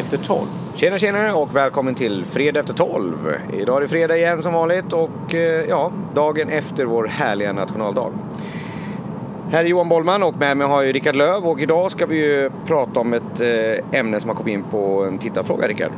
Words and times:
Efter 0.00 0.18
12. 0.18 0.46
Tjena 0.74 0.98
tjena 0.98 1.34
och 1.34 1.56
välkommen 1.56 1.94
till 1.94 2.24
Fredag 2.24 2.60
efter 2.60 2.74
12. 2.74 3.36
Idag 3.52 3.76
är 3.76 3.80
det 3.80 3.88
fredag 3.88 4.16
igen 4.16 4.42
som 4.42 4.52
vanligt 4.52 4.92
och 4.92 5.34
eh, 5.34 5.68
ja, 5.68 5.92
dagen 6.14 6.48
efter 6.48 6.84
vår 6.84 7.06
härliga 7.06 7.52
nationaldag. 7.52 8.12
Här 9.50 9.64
är 9.64 9.68
Johan 9.68 9.88
Bollman 9.88 10.22
och 10.22 10.36
med 10.36 10.56
mig 10.56 10.66
har 10.66 10.82
jag 10.82 10.94
Rickard 10.94 11.16
Löv 11.16 11.46
och 11.46 11.60
idag 11.60 11.90
ska 11.90 12.06
vi 12.06 12.16
ju 12.16 12.50
prata 12.66 13.00
om 13.00 13.14
ett 13.14 13.40
eh, 13.40 14.00
ämne 14.00 14.20
som 14.20 14.28
har 14.28 14.36
kommit 14.36 14.52
in 14.52 14.62
på 14.62 15.04
en 15.04 15.18
tittarfråga, 15.18 15.68
Rickard. 15.68 15.92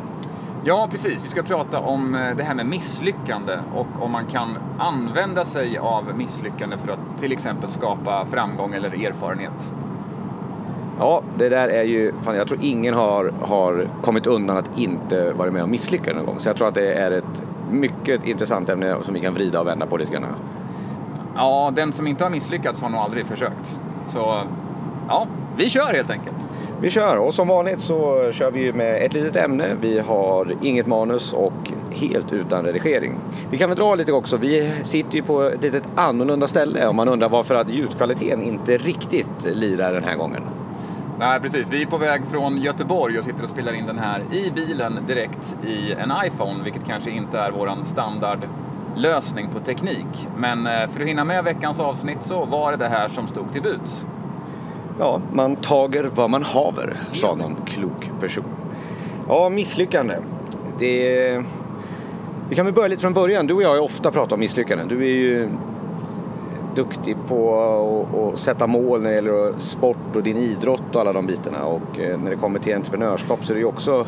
Ja, 0.64 0.88
precis. 0.90 1.24
Vi 1.24 1.28
ska 1.28 1.42
prata 1.42 1.80
om 1.80 2.14
eh, 2.14 2.36
det 2.36 2.42
här 2.42 2.54
med 2.54 2.66
misslyckande 2.66 3.58
och 3.74 4.02
om 4.04 4.10
man 4.10 4.26
kan 4.26 4.58
använda 4.78 5.44
sig 5.44 5.78
av 5.78 6.16
misslyckande 6.16 6.76
för 6.76 6.92
att 6.92 7.18
till 7.20 7.32
exempel 7.32 7.70
skapa 7.70 8.26
framgång 8.30 8.74
eller 8.74 9.06
erfarenhet. 9.06 9.72
Ja, 11.02 11.22
det 11.38 11.48
där 11.48 11.68
är 11.68 11.82
ju, 11.82 12.12
fan, 12.24 12.36
jag 12.36 12.48
tror 12.48 12.58
ingen 12.62 12.94
har, 12.94 13.32
har 13.40 13.88
kommit 14.02 14.26
undan 14.26 14.56
att 14.56 14.78
inte 14.78 15.32
vara 15.32 15.50
med 15.50 15.62
och 15.62 15.68
misslyckas 15.68 16.14
någon 16.14 16.26
gång. 16.26 16.40
Så 16.40 16.48
jag 16.48 16.56
tror 16.56 16.68
att 16.68 16.74
det 16.74 16.92
är 16.92 17.10
ett 17.10 17.42
mycket 17.70 18.26
intressant 18.26 18.68
ämne 18.68 18.96
som 19.04 19.14
vi 19.14 19.20
kan 19.20 19.34
vrida 19.34 19.60
och 19.60 19.66
vända 19.66 19.86
på 19.86 19.96
lite 19.96 20.12
grann. 20.12 20.26
Ja, 21.36 21.72
den 21.76 21.92
som 21.92 22.06
inte 22.06 22.24
har 22.24 22.30
misslyckats 22.30 22.82
har 22.82 22.88
nog 22.88 23.00
aldrig 23.00 23.26
försökt. 23.26 23.80
Så 24.08 24.42
ja, 25.08 25.26
vi 25.56 25.70
kör 25.70 25.92
helt 25.92 26.10
enkelt. 26.10 26.48
Vi 26.80 26.90
kör 26.90 27.16
och 27.16 27.34
som 27.34 27.48
vanligt 27.48 27.80
så 27.80 28.30
kör 28.32 28.50
vi 28.50 28.72
med 28.72 29.04
ett 29.04 29.14
litet 29.14 29.36
ämne. 29.36 29.66
Vi 29.80 29.98
har 29.98 30.54
inget 30.62 30.86
manus 30.86 31.32
och 31.32 31.72
helt 31.90 32.32
utan 32.32 32.64
redigering. 32.64 33.14
Vi 33.50 33.58
kan 33.58 33.68
väl 33.68 33.78
dra 33.78 33.94
lite 33.94 34.12
också. 34.12 34.36
Vi 34.36 34.72
sitter 34.82 35.16
ju 35.16 35.22
på 35.22 35.42
ett 35.42 35.62
litet 35.62 35.84
annorlunda 35.94 36.46
ställe 36.46 36.86
om 36.86 36.96
man 36.96 37.08
undrar 37.08 37.28
varför 37.28 37.54
att 37.54 37.70
ljudkvaliteten 37.70 38.42
inte 38.42 38.78
riktigt 38.78 39.44
lirar 39.54 39.92
den 39.92 40.04
här 40.04 40.16
gången. 40.16 40.42
Nej, 41.18 41.40
precis. 41.40 41.68
Vi 41.68 41.82
är 41.82 41.86
på 41.86 41.98
väg 41.98 42.22
från 42.30 42.58
Göteborg 42.58 43.18
och 43.18 43.24
sitter 43.24 43.42
och 43.42 43.48
spelar 43.50 43.72
in 43.72 43.86
den 43.86 43.98
här 43.98 44.22
i 44.32 44.50
bilen 44.50 44.98
direkt 45.06 45.56
i 45.66 45.92
en 45.92 46.12
iPhone, 46.26 46.64
vilket 46.64 46.86
kanske 46.86 47.10
inte 47.10 47.38
är 47.38 47.50
våran 47.50 47.84
standardlösning 47.84 49.48
på 49.48 49.60
teknik. 49.60 50.28
Men 50.36 50.66
eh, 50.66 50.88
för 50.88 51.00
att 51.00 51.06
hinna 51.06 51.24
med 51.24 51.44
veckans 51.44 51.80
avsnitt 51.80 52.22
så 52.22 52.44
var 52.44 52.70
det 52.70 52.76
det 52.76 52.88
här 52.88 53.08
som 53.08 53.26
stod 53.26 53.52
till 53.52 53.62
buds. 53.62 54.06
Ja, 54.98 55.20
man 55.32 55.56
tager 55.56 56.10
vad 56.14 56.30
man 56.30 56.42
haver, 56.42 56.96
sa 57.12 57.34
någon 57.34 57.56
klok 57.66 58.10
person. 58.20 58.44
Ja, 59.28 59.48
misslyckande. 59.48 60.14
Det 60.78 61.42
Vi 62.48 62.56
kan 62.56 62.64
väl 62.64 62.74
börja 62.74 62.88
lite 62.88 63.02
från 63.02 63.12
början. 63.12 63.46
Du 63.46 63.54
och 63.54 63.62
jag 63.62 63.68
har 63.68 63.78
ofta 63.78 64.10
pratat 64.10 64.32
om 64.32 64.40
misslyckanden. 64.40 64.88
Du 64.88 65.02
är 65.04 65.14
ju 65.14 65.48
duktig 66.74 67.16
på 67.28 68.32
att 68.32 68.38
sätta 68.38 68.66
mål 68.66 69.02
när 69.02 69.10
det 69.10 69.14
gäller 69.14 69.58
sport 69.58 70.16
och 70.16 70.22
din 70.22 70.36
idrott 70.36 70.94
och 70.94 71.00
alla 71.00 71.12
de 71.12 71.26
bitarna. 71.26 71.64
Och 71.64 71.98
eh, 71.98 72.18
när 72.18 72.30
det 72.30 72.36
kommer 72.36 72.58
till 72.58 72.74
entreprenörskap 72.74 73.44
så 73.44 73.52
är 73.52 73.54
det 73.54 73.60
ju 73.60 73.66
också 73.66 74.06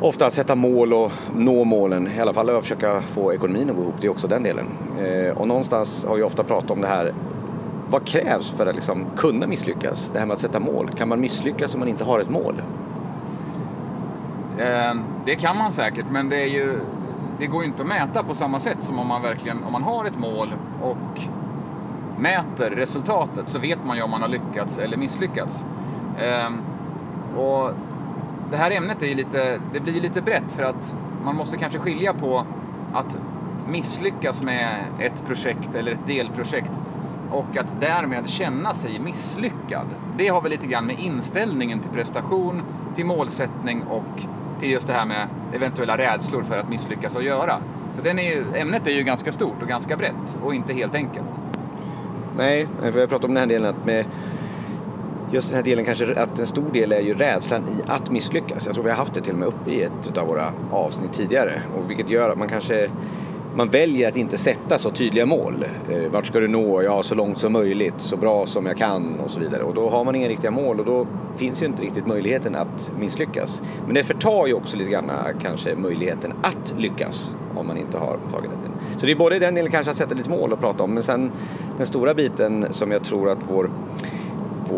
ofta 0.00 0.26
att 0.26 0.32
sätta 0.32 0.54
mål 0.54 0.92
och 0.92 1.12
nå 1.36 1.64
målen. 1.64 2.08
I 2.16 2.20
alla 2.20 2.32
fall 2.32 2.50
att 2.50 2.62
försöka 2.62 3.00
få 3.00 3.32
ekonomin 3.32 3.70
att 3.70 3.76
gå 3.76 3.82
ihop. 3.82 3.94
Det 4.00 4.06
är 4.06 4.10
också 4.10 4.28
den 4.28 4.42
delen. 4.42 4.66
Eh, 4.98 5.38
och 5.38 5.48
någonstans 5.48 6.04
har 6.04 6.16
vi 6.16 6.22
ofta 6.22 6.44
pratat 6.44 6.70
om 6.70 6.80
det 6.80 6.88
här 6.88 7.14
vad 7.90 8.06
krävs 8.06 8.50
för 8.50 8.66
att 8.66 8.74
liksom 8.74 9.06
kunna 9.16 9.46
misslyckas? 9.46 10.10
Det 10.12 10.18
här 10.18 10.26
med 10.26 10.34
att 10.34 10.40
sätta 10.40 10.60
mål. 10.60 10.90
Kan 10.90 11.08
man 11.08 11.20
misslyckas 11.20 11.74
om 11.74 11.80
man 11.80 11.88
inte 11.88 12.04
har 12.04 12.18
ett 12.18 12.30
mål? 12.30 12.62
Eh, 14.58 14.94
det 15.24 15.36
kan 15.36 15.56
man 15.56 15.72
säkert, 15.72 16.06
men 16.10 16.28
det, 16.28 16.36
är 16.36 16.46
ju, 16.46 16.80
det 17.38 17.46
går 17.46 17.62
ju 17.62 17.68
inte 17.68 17.82
att 17.82 17.88
mäta 17.88 18.22
på 18.22 18.34
samma 18.34 18.58
sätt 18.58 18.80
som 18.80 18.98
om 18.98 19.06
man 19.06 19.22
verkligen 19.22 19.64
om 19.64 19.72
man 19.72 19.82
har 19.82 20.04
ett 20.04 20.18
mål 20.18 20.54
och 20.82 21.20
mäter 22.18 22.70
resultatet 22.70 23.48
så 23.48 23.58
vet 23.58 23.84
man 23.84 23.96
ju 23.96 24.02
om 24.02 24.10
man 24.10 24.22
har 24.22 24.28
lyckats 24.28 24.78
eller 24.78 24.96
misslyckats. 24.96 25.64
Eh, 26.18 26.50
och 27.38 27.70
det 28.50 28.56
här 28.56 28.70
ämnet 28.70 29.02
är 29.02 29.06
ju 29.06 29.14
lite, 29.14 29.60
det 29.72 29.80
blir 29.80 30.00
lite 30.00 30.22
brett 30.22 30.52
för 30.52 30.62
att 30.62 30.96
man 31.24 31.36
måste 31.36 31.56
kanske 31.56 31.78
skilja 31.78 32.12
på 32.12 32.46
att 32.92 33.18
misslyckas 33.68 34.42
med 34.42 34.84
ett 35.00 35.26
projekt 35.26 35.74
eller 35.74 35.92
ett 35.92 36.06
delprojekt 36.06 36.72
och 37.30 37.56
att 37.56 37.80
därmed 37.80 38.28
känna 38.28 38.74
sig 38.74 38.98
misslyckad. 38.98 39.86
Det 40.16 40.28
har 40.28 40.40
väl 40.40 40.50
lite 40.50 40.66
grann 40.66 40.86
med 40.86 40.98
inställningen 40.98 41.80
till 41.80 41.90
prestation, 41.90 42.62
till 42.94 43.06
målsättning 43.06 43.82
och 43.82 44.20
till 44.60 44.70
just 44.70 44.86
det 44.86 44.92
här 44.92 45.04
med 45.04 45.28
eventuella 45.52 45.98
rädslor 45.98 46.42
för 46.42 46.58
att 46.58 46.68
misslyckas 46.68 47.16
att 47.16 47.24
göra. 47.24 47.58
Så 47.96 48.02
den 48.02 48.18
är 48.18 48.22
ju, 48.22 48.44
ämnet 48.54 48.86
är 48.86 48.90
ju 48.90 49.02
ganska 49.02 49.32
stort 49.32 49.62
och 49.62 49.68
ganska 49.68 49.96
brett 49.96 50.38
och 50.42 50.54
inte 50.54 50.72
helt 50.72 50.94
enkelt. 50.94 51.40
Nej, 52.36 52.68
för 52.80 53.00
jag 53.00 53.08
pratat 53.08 53.24
om 53.24 53.34
den 53.34 53.40
här 53.40 53.46
delen 53.46 53.68
att 53.70 53.86
med 53.86 54.04
just 55.32 55.48
den 55.48 55.56
här 55.56 55.64
delen 55.64 55.84
kanske 55.84 56.20
att 56.20 56.38
en 56.38 56.46
stor 56.46 56.70
del 56.72 56.92
är 56.92 57.00
ju 57.00 57.14
rädslan 57.14 57.62
i 57.62 57.90
att 57.90 58.10
misslyckas. 58.10 58.66
Jag 58.66 58.74
tror 58.74 58.84
vi 58.84 58.90
har 58.90 58.96
haft 58.96 59.14
det 59.14 59.20
till 59.20 59.32
och 59.32 59.38
med 59.38 59.48
uppe 59.48 59.70
i 59.70 59.82
ett 59.82 60.18
av 60.18 60.26
våra 60.26 60.52
avsnitt 60.70 61.12
tidigare 61.12 61.62
och 61.76 61.90
vilket 61.90 62.10
gör 62.10 62.30
att 62.30 62.38
man 62.38 62.48
kanske 62.48 62.90
man 63.56 63.68
väljer 63.68 64.08
att 64.08 64.16
inte 64.16 64.38
sätta 64.38 64.78
så 64.78 64.90
tydliga 64.90 65.26
mål. 65.26 65.64
Eh, 65.90 66.10
vart 66.12 66.26
ska 66.26 66.40
du 66.40 66.48
nå? 66.48 66.82
Ja, 66.82 67.02
så 67.02 67.14
långt 67.14 67.38
som 67.38 67.52
möjligt, 67.52 67.94
så 67.96 68.16
bra 68.16 68.46
som 68.46 68.66
jag 68.66 68.76
kan 68.76 69.20
och 69.20 69.30
så 69.30 69.40
vidare. 69.40 69.62
Och 69.62 69.74
då 69.74 69.88
har 69.88 70.04
man 70.04 70.14
inga 70.14 70.28
riktiga 70.28 70.50
mål 70.50 70.80
och 70.80 70.86
då 70.86 71.06
finns 71.36 71.62
ju 71.62 71.66
inte 71.66 71.82
riktigt 71.82 72.06
möjligheten 72.06 72.54
att 72.54 72.90
misslyckas. 72.98 73.62
Men 73.86 73.94
det 73.94 74.04
förtar 74.04 74.46
ju 74.46 74.54
också 74.54 74.76
lite 74.76 74.90
grann 74.90 75.10
eh, 75.10 75.38
kanske 75.42 75.74
möjligheten 75.74 76.32
att 76.42 76.74
lyckas 76.78 77.32
om 77.56 77.66
man 77.66 77.76
inte 77.76 77.98
har 77.98 78.18
tagit 78.30 78.50
den 78.50 78.60
delen. 78.60 78.78
Så 78.96 79.06
det 79.06 79.12
är 79.12 79.16
både 79.16 79.38
den 79.38 79.54
delen 79.54 79.72
kanske 79.72 79.90
att 79.90 79.96
sätta 79.96 80.14
lite 80.14 80.30
mål 80.30 80.52
och 80.52 80.60
prata 80.60 80.82
om, 80.82 80.94
men 80.94 81.02
sen 81.02 81.32
den 81.76 81.86
stora 81.86 82.14
biten 82.14 82.66
som 82.70 82.90
jag 82.90 83.04
tror 83.04 83.30
att 83.30 83.38
vår 83.48 83.70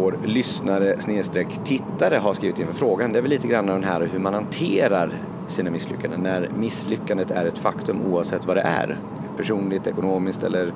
vår 0.00 0.18
lyssnare 0.24 1.00
snedstreck 1.00 1.48
tittare 1.64 2.16
har 2.16 2.34
skrivit 2.34 2.58
in 2.58 2.66
för 2.66 2.74
frågan. 2.74 3.12
Det 3.12 3.18
är 3.18 3.22
väl 3.22 3.30
lite 3.30 3.48
grann 3.48 3.66
den 3.66 3.84
här 3.84 4.08
hur 4.12 4.18
man 4.18 4.34
hanterar 4.34 5.12
sina 5.46 5.70
misslyckanden. 5.70 6.20
När 6.20 6.50
misslyckandet 6.58 7.30
är 7.30 7.46
ett 7.46 7.58
faktum 7.58 8.02
oavsett 8.12 8.46
vad 8.46 8.56
det 8.56 8.62
är. 8.62 8.98
Personligt, 9.36 9.86
ekonomiskt 9.86 10.42
eller 10.42 10.72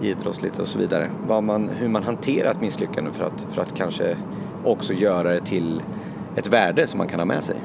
idrottsligt 0.00 0.58
och 0.58 0.68
så 0.68 0.78
vidare. 0.78 1.10
Vad 1.26 1.42
man, 1.42 1.68
hur 1.68 1.88
man 1.88 2.02
hanterar 2.02 2.50
ett 2.50 2.60
misslyckande 2.60 3.10
för 3.10 3.24
att, 3.24 3.46
för 3.50 3.62
att 3.62 3.74
kanske 3.76 4.16
också 4.64 4.92
göra 4.92 5.32
det 5.32 5.40
till 5.40 5.82
ett 6.36 6.48
värde 6.48 6.86
som 6.86 6.98
man 6.98 7.08
kan 7.08 7.20
ha 7.20 7.26
med 7.26 7.44
sig. 7.44 7.56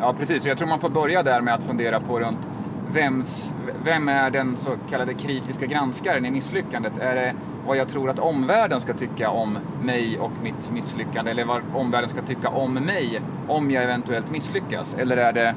Ja, 0.00 0.14
precis. 0.18 0.46
Jag 0.46 0.58
tror 0.58 0.68
man 0.68 0.80
får 0.80 0.88
börja 0.88 1.22
där 1.22 1.40
med 1.40 1.54
att 1.54 1.62
fundera 1.62 2.00
på 2.00 2.20
runt 2.20 2.48
vems, 2.92 3.54
vem 3.84 4.08
är 4.08 4.30
den 4.30 4.56
så 4.56 4.70
kallade 4.90 5.14
kritiska 5.14 5.66
granskaren 5.66 6.26
i 6.26 6.30
misslyckandet? 6.30 6.98
Är 6.98 7.14
det 7.14 7.34
vad 7.66 7.76
jag 7.76 7.88
tror 7.88 8.10
att 8.10 8.18
omvärlden 8.18 8.80
ska 8.80 8.92
tycka 8.94 9.30
om 9.30 9.58
mig 9.82 10.18
och 10.18 10.30
mitt 10.42 10.70
misslyckande 10.72 11.30
eller 11.30 11.44
vad 11.44 11.62
omvärlden 11.74 12.10
ska 12.10 12.22
tycka 12.22 12.48
om 12.48 12.74
mig 12.74 13.20
om 13.48 13.70
jag 13.70 13.84
eventuellt 13.84 14.30
misslyckas? 14.30 14.94
Eller 14.94 15.16
är 15.16 15.32
det 15.32 15.54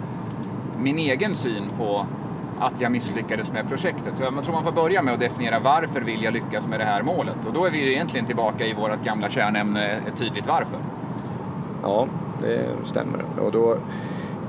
min 0.78 0.98
egen 1.00 1.36
syn 1.36 1.64
på 1.78 2.06
att 2.60 2.82
jag 2.82 2.92
misslyckades 2.92 3.52
med 3.52 3.70
projektet? 3.70 4.18
Så 4.18 4.24
jag 4.24 4.44
tror 4.44 4.54
man 4.54 4.64
får 4.64 4.72
börja 4.72 5.02
med 5.02 5.14
att 5.14 5.20
definiera 5.20 5.60
varför 5.60 6.02
vill 6.02 6.24
jag 6.24 6.34
lyckas 6.34 6.68
med 6.68 6.80
det 6.80 6.86
här 6.86 7.02
målet? 7.02 7.46
Och 7.48 7.54
då 7.54 7.66
är 7.66 7.72
vi 7.72 7.86
ju 7.86 7.92
egentligen 7.92 8.26
tillbaka 8.26 8.66
i 8.66 8.74
vårt 8.74 9.04
gamla 9.04 9.30
kärnämne, 9.30 9.86
ett 10.08 10.18
tydligt 10.18 10.48
varför. 10.48 10.80
Ja, 11.84 12.08
det 12.42 12.68
stämmer. 12.86 13.26
Och 13.40 13.52
då 13.52 13.78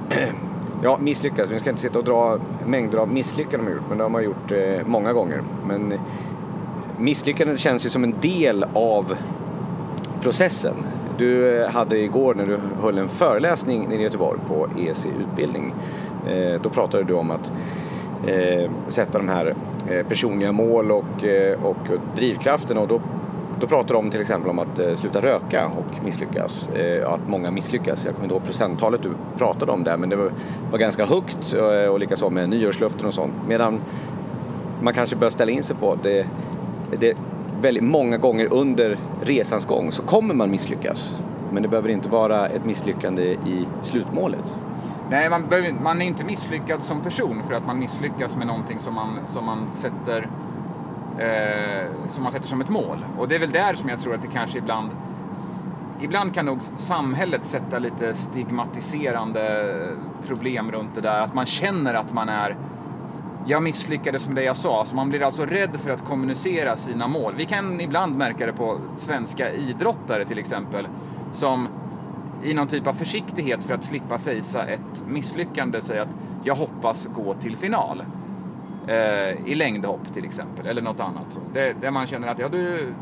Ja, 0.82 0.98
misslyckas. 0.98 1.50
Vi 1.50 1.58
ska 1.58 1.70
inte 1.70 1.82
sitta 1.82 1.98
och 1.98 2.04
dra 2.04 2.38
mängder 2.66 2.98
av 2.98 3.08
misslyckanden 3.08 3.68
de 3.68 3.74
har 3.74 3.78
gjort, 3.78 3.88
men 3.88 3.98
det 3.98 4.04
har 4.04 4.10
man 4.10 4.24
gjort 4.24 4.52
eh, 4.52 4.86
många 4.86 5.12
gånger. 5.12 5.42
Men 5.66 5.92
eh, 5.92 6.00
misslyckandet 6.98 7.60
känns 7.60 7.86
ju 7.86 7.90
som 7.90 8.04
en 8.04 8.14
del 8.20 8.64
av 8.72 9.16
processen. 10.22 10.74
Du 11.18 11.62
eh, 11.62 11.70
hade 11.70 11.98
igår 11.98 12.34
när 12.34 12.46
du 12.46 12.58
höll 12.82 12.98
en 12.98 13.08
föreläsning 13.08 13.88
nere 13.88 14.00
i 14.00 14.02
Göteborg 14.02 14.40
på 14.48 14.68
EC 14.78 15.06
utbildning, 15.06 15.74
eh, 16.28 16.62
då 16.62 16.70
pratade 16.70 17.04
du 17.04 17.14
om 17.14 17.30
att 17.30 17.52
eh, 18.26 18.70
sätta 18.88 19.18
de 19.18 19.28
här 19.28 19.54
eh, 19.90 20.06
personliga 20.06 20.52
mål 20.52 20.92
och, 20.92 21.24
och 21.62 21.88
drivkrafterna 22.16 22.80
och 22.80 22.88
då, 22.88 23.00
då 23.60 23.66
pratar 23.66 23.94
de 23.94 24.10
till 24.10 24.20
exempel 24.20 24.50
om 24.50 24.58
att 24.58 24.78
eh, 24.78 24.94
sluta 24.94 25.20
röka 25.20 25.66
och 25.66 26.04
misslyckas, 26.04 26.68
eh, 26.68 27.12
att 27.12 27.28
många 27.28 27.50
misslyckas. 27.50 28.04
Jag 28.04 28.14
kommer 28.14 28.24
inte 28.24 28.34
ihåg 28.34 28.44
procenttalet 28.44 29.02
du 29.02 29.10
pratade 29.38 29.72
om 29.72 29.84
där 29.84 29.96
men 29.96 30.08
det 30.08 30.16
var, 30.16 30.32
var 30.70 30.78
ganska 30.78 31.06
högt 31.06 31.54
eh, 31.54 31.92
och 31.92 32.00
likaså 32.00 32.30
med 32.30 32.48
nyårslöften 32.48 33.06
och 33.06 33.14
sånt. 33.14 33.32
Medan 33.48 33.80
man 34.82 34.94
kanske 34.94 35.16
bör 35.16 35.30
ställa 35.30 35.52
in 35.52 35.62
sig 35.62 35.76
på 35.76 35.98
det 36.02 36.26
det 36.98 37.16
väldigt 37.60 37.84
många 37.84 38.16
gånger 38.16 38.52
under 38.52 38.98
resans 39.22 39.66
gång 39.66 39.92
så 39.92 40.02
kommer 40.02 40.34
man 40.34 40.50
misslyckas. 40.50 41.16
Men 41.52 41.62
det 41.62 41.68
behöver 41.68 41.88
inte 41.88 42.08
vara 42.08 42.46
ett 42.46 42.64
misslyckande 42.64 43.22
i 43.22 43.66
slutmålet. 43.82 44.56
Nej, 45.10 45.30
man, 45.30 45.48
behöver, 45.48 45.72
man 45.72 46.02
är 46.02 46.06
inte 46.06 46.24
misslyckad 46.24 46.84
som 46.84 47.00
person 47.00 47.42
för 47.48 47.54
att 47.54 47.66
man 47.66 47.78
misslyckas 47.78 48.36
med 48.36 48.46
någonting 48.46 48.78
som 48.78 48.94
man, 48.94 49.18
som 49.26 49.44
man 49.46 49.68
sätter 49.74 50.28
eh, 51.18 52.08
som 52.08 52.22
man 52.22 52.32
sätter 52.32 52.48
som 52.48 52.60
ett 52.60 52.68
mål. 52.68 53.04
Och 53.18 53.28
det 53.28 53.34
är 53.34 53.38
väl 53.38 53.50
där 53.50 53.74
som 53.74 53.88
jag 53.88 53.98
tror 53.98 54.14
att 54.14 54.22
det 54.22 54.28
kanske 54.28 54.58
ibland 54.58 54.90
Ibland 56.02 56.34
kan 56.34 56.46
nog 56.46 56.62
samhället 56.62 57.46
sätta 57.46 57.78
lite 57.78 58.14
stigmatiserande 58.14 59.76
problem 60.26 60.72
runt 60.72 60.94
det 60.94 61.00
där. 61.00 61.20
Att 61.20 61.34
man 61.34 61.46
känner 61.46 61.94
att 61.94 62.12
man 62.12 62.28
är 62.28 62.56
jag 63.46 63.62
misslyckades 63.62 64.26
med 64.26 64.36
det 64.36 64.42
jag 64.42 64.56
sa. 64.56 64.84
Så 64.84 64.96
man 64.96 65.08
blir 65.08 65.22
alltså 65.22 65.46
rädd 65.46 65.76
för 65.76 65.90
att 65.90 66.04
kommunicera 66.04 66.76
sina 66.76 67.08
mål. 67.08 67.34
Vi 67.36 67.44
kan 67.44 67.80
ibland 67.80 68.16
märka 68.16 68.46
det 68.46 68.52
på 68.52 68.78
svenska 68.96 69.52
idrottare 69.52 70.24
till 70.24 70.38
exempel, 70.38 70.88
som 71.32 71.68
i 72.42 72.54
någon 72.54 72.66
typ 72.66 72.86
av 72.86 72.92
försiktighet 72.92 73.64
för 73.64 73.74
att 73.74 73.84
slippa 73.84 74.18
fejsa 74.18 74.66
ett 74.66 75.04
misslyckande 75.08 75.80
säger 75.80 76.00
att 76.00 76.16
jag 76.44 76.54
hoppas 76.54 77.06
gå 77.06 77.34
till 77.34 77.56
final. 77.56 78.02
Eh, 78.90 79.46
I 79.46 79.54
längdhopp 79.54 80.12
till 80.14 80.24
exempel, 80.24 80.66
eller 80.66 80.82
något 80.82 81.00
annat. 81.00 81.40
Det, 81.52 81.72
där 81.80 81.90
man 81.90 82.06
känner 82.06 82.28
att 82.28 82.38
ja, 82.38 82.48
du, 82.48 82.94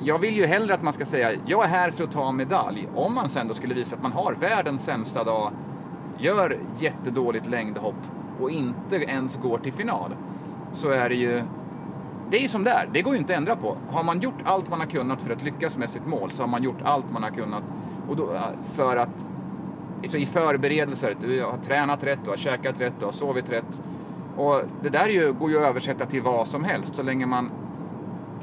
jag 0.00 0.18
vill 0.18 0.36
ju 0.36 0.46
hellre 0.46 0.74
att 0.74 0.82
man 0.82 0.92
ska 0.92 1.04
säga 1.04 1.32
jag 1.46 1.64
är 1.64 1.68
här 1.68 1.90
för 1.90 2.04
att 2.04 2.10
ta 2.10 2.32
medalj. 2.32 2.88
Om 2.94 3.14
man 3.14 3.28
sen 3.28 3.48
då 3.48 3.54
skulle 3.54 3.74
visa 3.74 3.96
att 3.96 4.02
man 4.02 4.12
har 4.12 4.32
världens 4.32 4.84
sämsta 4.84 5.24
dag, 5.24 5.52
gör 6.18 6.58
jättedåligt 6.78 7.46
längdhopp 7.46 7.94
och 8.40 8.50
inte 8.50 8.96
ens 8.96 9.36
går 9.36 9.58
till 9.58 9.72
final, 9.72 10.14
så 10.72 10.90
är 10.90 11.08
det 11.08 11.14
ju 11.14 11.42
det 12.30 12.44
är 12.44 12.48
som 12.48 12.64
det 12.64 12.70
är. 12.70 12.88
Det 12.92 13.02
går 13.02 13.14
ju 13.14 13.18
inte 13.18 13.32
att 13.32 13.38
ändra 13.38 13.56
på. 13.56 13.76
Har 13.90 14.02
man 14.02 14.20
gjort 14.20 14.40
allt 14.44 14.70
man 14.70 14.80
har 14.80 14.86
kunnat 14.86 15.22
för 15.22 15.32
att 15.32 15.42
lyckas 15.42 15.78
med 15.78 15.90
sitt 15.90 16.06
mål 16.06 16.30
så 16.30 16.42
har 16.42 16.48
man 16.48 16.62
gjort 16.62 16.82
allt 16.84 17.12
man 17.12 17.22
har 17.22 17.30
kunnat 17.30 17.62
och 18.08 18.16
då, 18.16 18.34
eh, 18.34 18.42
för 18.72 18.96
att 18.96 19.26
så 20.04 20.16
i 20.16 20.26
förberedelser, 20.26 21.16
du 21.20 21.42
har 21.42 21.56
tränat 21.56 22.04
rätt, 22.04 22.18
du 22.24 22.30
har 22.30 22.36
käkat 22.36 22.80
rätt, 22.80 22.92
du 22.98 23.04
har 23.04 23.12
sovit 23.12 23.50
rätt. 23.50 23.82
Och 24.36 24.62
det 24.82 24.88
där 24.88 25.08
ju, 25.08 25.32
går 25.32 25.50
ju 25.50 25.56
att 25.56 25.68
översätta 25.68 26.06
till 26.06 26.22
vad 26.22 26.48
som 26.48 26.64
helst 26.64 26.96
så 26.96 27.02
länge 27.02 27.26
man 27.26 27.50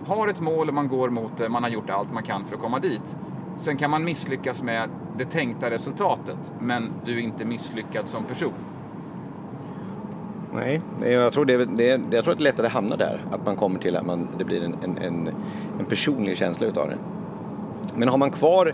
har 0.06 0.28
ett 0.28 0.42
mål 0.42 0.68
och 0.68 0.74
man 0.74 0.88
går 0.88 1.10
mot 1.10 1.38
det, 1.38 1.50
man 1.50 1.64
har 1.64 1.70
gjort 1.70 1.90
allt 1.90 2.14
man 2.14 2.24
kan 2.24 2.46
för 2.46 2.56
att 2.56 2.62
komma 2.62 2.80
dit. 2.80 3.18
Sen 3.58 3.78
kan 3.78 3.90
man 3.90 4.04
misslyckas 4.04 4.64
med 4.64 4.90
det 5.18 5.26
tänkta 5.26 5.70
resultatet, 5.70 6.54
men 6.60 6.92
du 7.06 7.14
är 7.18 7.22
inte 7.22 7.46
misslyckad 7.46 8.08
som 8.08 8.24
person. 8.24 8.54
Nej, 10.54 10.82
jag 11.02 11.34
tror 11.34 11.46
det, 11.46 11.66
det, 11.66 12.02
jag 12.12 12.24
tror 12.24 12.32
att 12.32 12.38
det 12.38 12.42
är 12.42 12.44
lättare 12.44 12.68
att 12.68 12.74
hamna 12.74 12.96
där. 12.96 13.26
Att 13.32 13.46
man 13.46 13.56
kommer 13.56 13.80
till 13.80 13.96
att 13.96 14.06
man, 14.06 14.28
det 14.38 14.46
blir 14.46 14.64
en, 14.64 14.76
en, 14.84 14.98
en, 14.98 15.30
en 15.80 15.86
personlig 15.86 16.38
känsla 16.38 16.68
utav 16.68 16.90
det. 16.90 16.98
Men 17.96 18.08
har 18.08 18.18
man 18.18 18.32
kvar, 18.32 18.74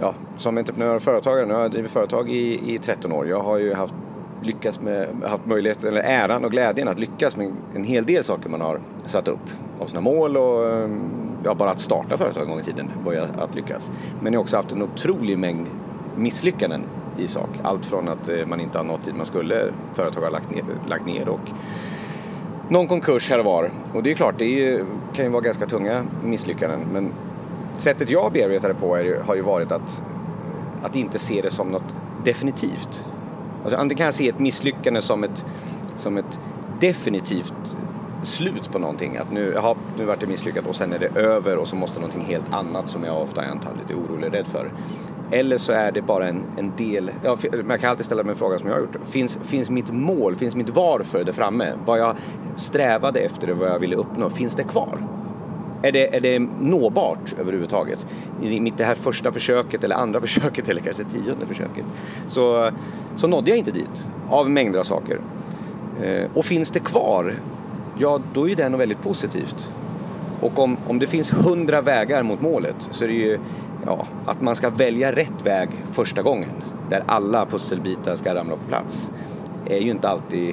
ja, 0.00 0.14
som 0.36 0.58
entreprenör 0.58 0.96
och 0.96 1.02
företagare, 1.02 1.46
nu 1.46 1.54
har 1.54 1.60
jag 1.60 1.70
drivit 1.70 1.90
företag 1.90 2.30
i, 2.30 2.74
i 2.74 2.78
13 2.78 3.12
år. 3.12 3.28
Jag 3.28 3.42
har 3.42 3.58
ju 3.58 3.74
haft 3.74 3.94
lyckats 4.42 4.80
med, 4.80 5.08
haft 5.24 5.46
möjligheten, 5.46 5.88
eller 5.88 6.02
äran 6.02 6.44
och 6.44 6.50
glädjen 6.50 6.88
att 6.88 6.98
lyckas 6.98 7.36
med 7.36 7.52
en 7.74 7.84
hel 7.84 8.06
del 8.06 8.24
saker 8.24 8.48
man 8.48 8.60
har 8.60 8.80
satt 9.06 9.28
upp 9.28 9.50
av 9.80 9.86
sina 9.86 10.00
mål 10.00 10.36
och 10.36 10.88
ja, 11.44 11.54
bara 11.54 11.70
att 11.70 11.80
starta 11.80 12.18
företag 12.18 12.42
en 12.42 12.48
gång 12.48 12.60
i 12.60 12.62
tiden 12.62 12.90
var 13.04 13.14
att 13.38 13.54
lyckas. 13.54 13.90
Men 14.20 14.32
jag 14.32 14.40
har 14.40 14.42
också 14.42 14.56
haft 14.56 14.72
en 14.72 14.82
otrolig 14.82 15.38
mängd 15.38 15.66
misslyckanden 16.16 16.82
i 17.18 17.28
sak. 17.28 17.48
Allt 17.62 17.86
från 17.86 18.08
att 18.08 18.28
eh, 18.28 18.46
man 18.46 18.60
inte 18.60 18.78
har 18.78 18.84
nått 18.84 19.04
dit 19.04 19.16
man 19.16 19.26
skulle, 19.26 19.72
företag 19.94 20.20
har 20.20 20.30
lagt 20.30 20.50
ner, 20.50 20.64
lagt 20.88 21.06
ner 21.06 21.28
och 21.28 21.40
någon 22.68 22.88
konkurs 22.88 23.30
här 23.30 23.38
och 23.38 23.44
var. 23.44 23.72
Och 23.94 24.02
det 24.02 24.10
är 24.10 24.14
klart, 24.14 24.34
det 24.38 24.44
är, 24.44 24.86
kan 25.12 25.24
ju 25.24 25.30
vara 25.30 25.42
ganska 25.42 25.66
tunga 25.66 26.06
misslyckanden. 26.24 26.80
Men 26.92 27.12
sättet 27.78 28.10
jag 28.10 28.32
bearbetar 28.32 28.68
det 28.68 28.74
på 28.74 28.96
är, 28.96 29.20
har 29.26 29.34
ju 29.34 29.42
varit 29.42 29.72
att, 29.72 30.02
att 30.82 30.96
inte 30.96 31.18
se 31.18 31.42
det 31.42 31.50
som 31.50 31.68
något 31.68 31.94
definitivt. 32.24 33.04
Alltså, 33.62 33.78
antingen 33.78 33.98
kan 33.98 34.04
jag 34.04 34.14
se 34.14 34.28
ett 34.28 34.38
misslyckande 34.38 35.02
som 35.02 35.24
ett, 35.24 35.44
som 35.96 36.18
ett 36.18 36.38
definitivt 36.80 37.76
slut 38.22 38.72
på 38.72 38.78
någonting. 38.78 39.16
Att 39.16 39.32
nu, 39.32 39.52
jaha, 39.54 39.76
nu 39.98 40.04
vart 40.04 40.20
det 40.20 40.26
misslyckat 40.26 40.66
och 40.66 40.76
sen 40.76 40.92
är 40.92 40.98
det 40.98 41.20
över 41.20 41.56
och 41.56 41.68
så 41.68 41.76
måste 41.76 42.00
någonting 42.00 42.24
helt 42.24 42.52
annat 42.52 42.90
som 42.90 43.04
jag 43.04 43.22
ofta 43.22 43.44
är 43.44 43.50
antagligen 43.50 43.88
lite 43.88 43.94
orolig 43.94 44.26
och 44.28 44.34
rädd 44.34 44.46
för. 44.46 44.72
Eller 45.30 45.58
så 45.58 45.72
är 45.72 45.92
det 45.92 46.02
bara 46.02 46.28
en, 46.28 46.42
en 46.58 46.72
del, 46.76 47.10
ja, 47.24 47.36
man 47.64 47.78
kan 47.78 47.90
alltid 47.90 48.06
ställa 48.06 48.22
mig 48.22 48.32
en 48.32 48.38
fråga 48.38 48.58
som 48.58 48.68
jag 48.68 48.74
har 48.74 48.80
gjort. 48.80 48.96
Finns, 49.04 49.38
finns 49.42 49.70
mitt 49.70 49.90
mål, 49.90 50.34
finns 50.34 50.54
mitt 50.54 50.70
varför 50.70 51.24
där 51.24 51.32
framme? 51.32 51.72
Vad 51.84 51.98
jag 51.98 52.16
strävade 52.56 53.20
efter 53.20 53.50
och 53.50 53.58
vad 53.58 53.68
jag 53.68 53.78
ville 53.78 53.96
uppnå, 53.96 54.30
finns 54.30 54.54
det 54.54 54.64
kvar? 54.64 55.21
Är 55.82 55.92
det, 55.92 56.16
är 56.16 56.20
det 56.20 56.38
nåbart 56.60 57.34
överhuvudtaget? 57.40 58.06
I 58.42 58.60
mitt 58.60 58.78
det 58.78 58.84
här 58.84 58.94
första 58.94 59.32
försöket 59.32 59.84
eller 59.84 59.96
andra 59.96 60.20
försöket 60.26 60.68
eller 60.68 60.80
kanske 60.80 61.04
tionde 61.04 61.46
försöket 61.46 61.84
så, 62.26 62.70
så 63.16 63.26
nådde 63.26 63.50
jag 63.50 63.58
inte 63.58 63.70
dit 63.70 64.06
av 64.28 64.50
mängder 64.50 64.80
av 64.80 64.84
saker. 64.84 65.20
Eh, 66.02 66.30
och 66.34 66.44
finns 66.44 66.70
det 66.70 66.80
kvar, 66.80 67.34
ja 67.98 68.20
då 68.34 68.48
är 68.48 68.56
det 68.56 68.68
nog 68.68 68.78
väldigt 68.78 69.02
positivt. 69.02 69.70
Och 70.40 70.58
om, 70.58 70.76
om 70.88 70.98
det 70.98 71.06
finns 71.06 71.32
hundra 71.32 71.80
vägar 71.80 72.22
mot 72.22 72.40
målet 72.40 72.88
så 72.90 73.04
är 73.04 73.08
det 73.08 73.14
ju 73.14 73.38
ja, 73.86 74.06
att 74.26 74.40
man 74.40 74.56
ska 74.56 74.70
välja 74.70 75.12
rätt 75.12 75.46
väg 75.46 75.68
första 75.92 76.22
gången 76.22 76.50
där 76.90 77.02
alla 77.06 77.46
pusselbitar 77.46 78.16
ska 78.16 78.34
ramla 78.34 78.56
på 78.56 78.68
plats 78.68 79.12
är 79.66 79.78
ju 79.78 79.90
inte 79.90 80.08
alltid 80.08 80.48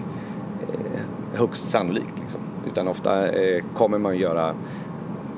eh, 0.61 0.99
högst 1.33 1.69
sannolikt. 1.69 2.19
Liksom. 2.19 2.41
Utan 2.67 2.87
ofta 2.87 3.27
eh, 3.27 3.63
kommer 3.73 3.97
man 3.97 4.17
göra 4.17 4.55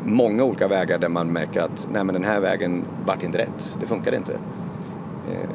många 0.05 0.43
olika 0.43 0.67
vägar 0.67 0.97
där 0.97 1.09
man 1.09 1.27
märker 1.27 1.61
att 1.61 1.87
nej 1.91 2.03
men 2.03 2.13
den 2.13 2.23
här 2.23 2.39
vägen 2.39 2.85
vart 3.05 3.23
inte 3.23 3.37
rätt, 3.37 3.77
det 3.79 3.85
funkade 3.85 4.17
inte. 4.17 4.33
Eh, 5.31 5.49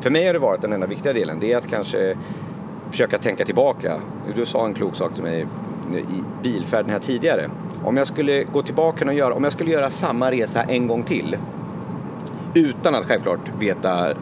för 0.00 0.10
mig 0.10 0.26
har 0.26 0.32
det 0.32 0.38
varit 0.38 0.62
den 0.62 0.72
enda 0.72 0.86
viktiga 0.86 1.12
delen, 1.12 1.40
det 1.40 1.52
är 1.52 1.56
att 1.56 1.66
kanske 1.66 2.16
försöka 2.90 3.18
tänka 3.18 3.44
tillbaka. 3.44 4.00
Du 4.34 4.46
sa 4.46 4.66
en 4.66 4.74
klok 4.74 4.96
sak 4.96 5.14
till 5.14 5.22
mig 5.22 5.46
i 5.94 6.22
bilfärden 6.42 6.90
här 6.90 6.98
tidigare. 6.98 7.50
Om 7.84 7.96
jag 7.96 8.06
skulle 8.06 8.44
gå 8.44 8.62
tillbaka 8.62 9.04
och 9.04 9.14
göra, 9.14 9.34
om 9.34 9.44
jag 9.44 9.52
skulle 9.52 9.70
göra 9.70 9.90
samma 9.90 10.30
resa 10.30 10.62
en 10.62 10.86
gång 10.86 11.02
till 11.02 11.36
utan 12.54 12.94
att 12.94 13.04
självklart 13.04 13.40
veta 13.58 14.14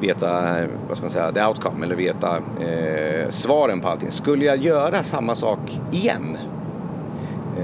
veta, 0.00 0.56
vad 0.88 0.96
ska 0.96 1.04
man 1.04 1.10
säga, 1.10 1.32
the 1.32 1.44
outcome 1.44 1.86
eller 1.86 1.96
veta 1.96 2.36
eh, 2.60 3.30
svaren 3.30 3.80
på 3.80 3.88
allting. 3.88 4.10
Skulle 4.10 4.44
jag 4.44 4.56
göra 4.56 5.02
samma 5.02 5.34
sak 5.34 5.80
igen? 5.92 6.38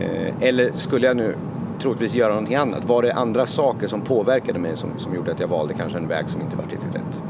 Eh, 0.01 0.35
eller 0.41 0.73
skulle 0.77 1.07
jag 1.07 1.17
nu 1.17 1.37
troligtvis 1.79 2.15
göra 2.15 2.29
någonting 2.29 2.57
annat? 2.57 2.85
Var 2.85 3.03
det 3.03 3.13
andra 3.13 3.47
saker 3.47 3.87
som 3.87 4.01
påverkade 4.01 4.59
mig 4.59 4.77
som, 4.77 4.91
som 4.99 5.15
gjorde 5.15 5.33
att 5.33 5.41
jag 5.41 5.49
valde 5.49 5.75
kanske 5.75 5.99
en 5.99 6.09
väg 6.09 6.29
som 6.29 6.41
inte 6.41 6.57
var 6.57 6.65
riktigt 6.65 6.95
rätt? 6.95 7.23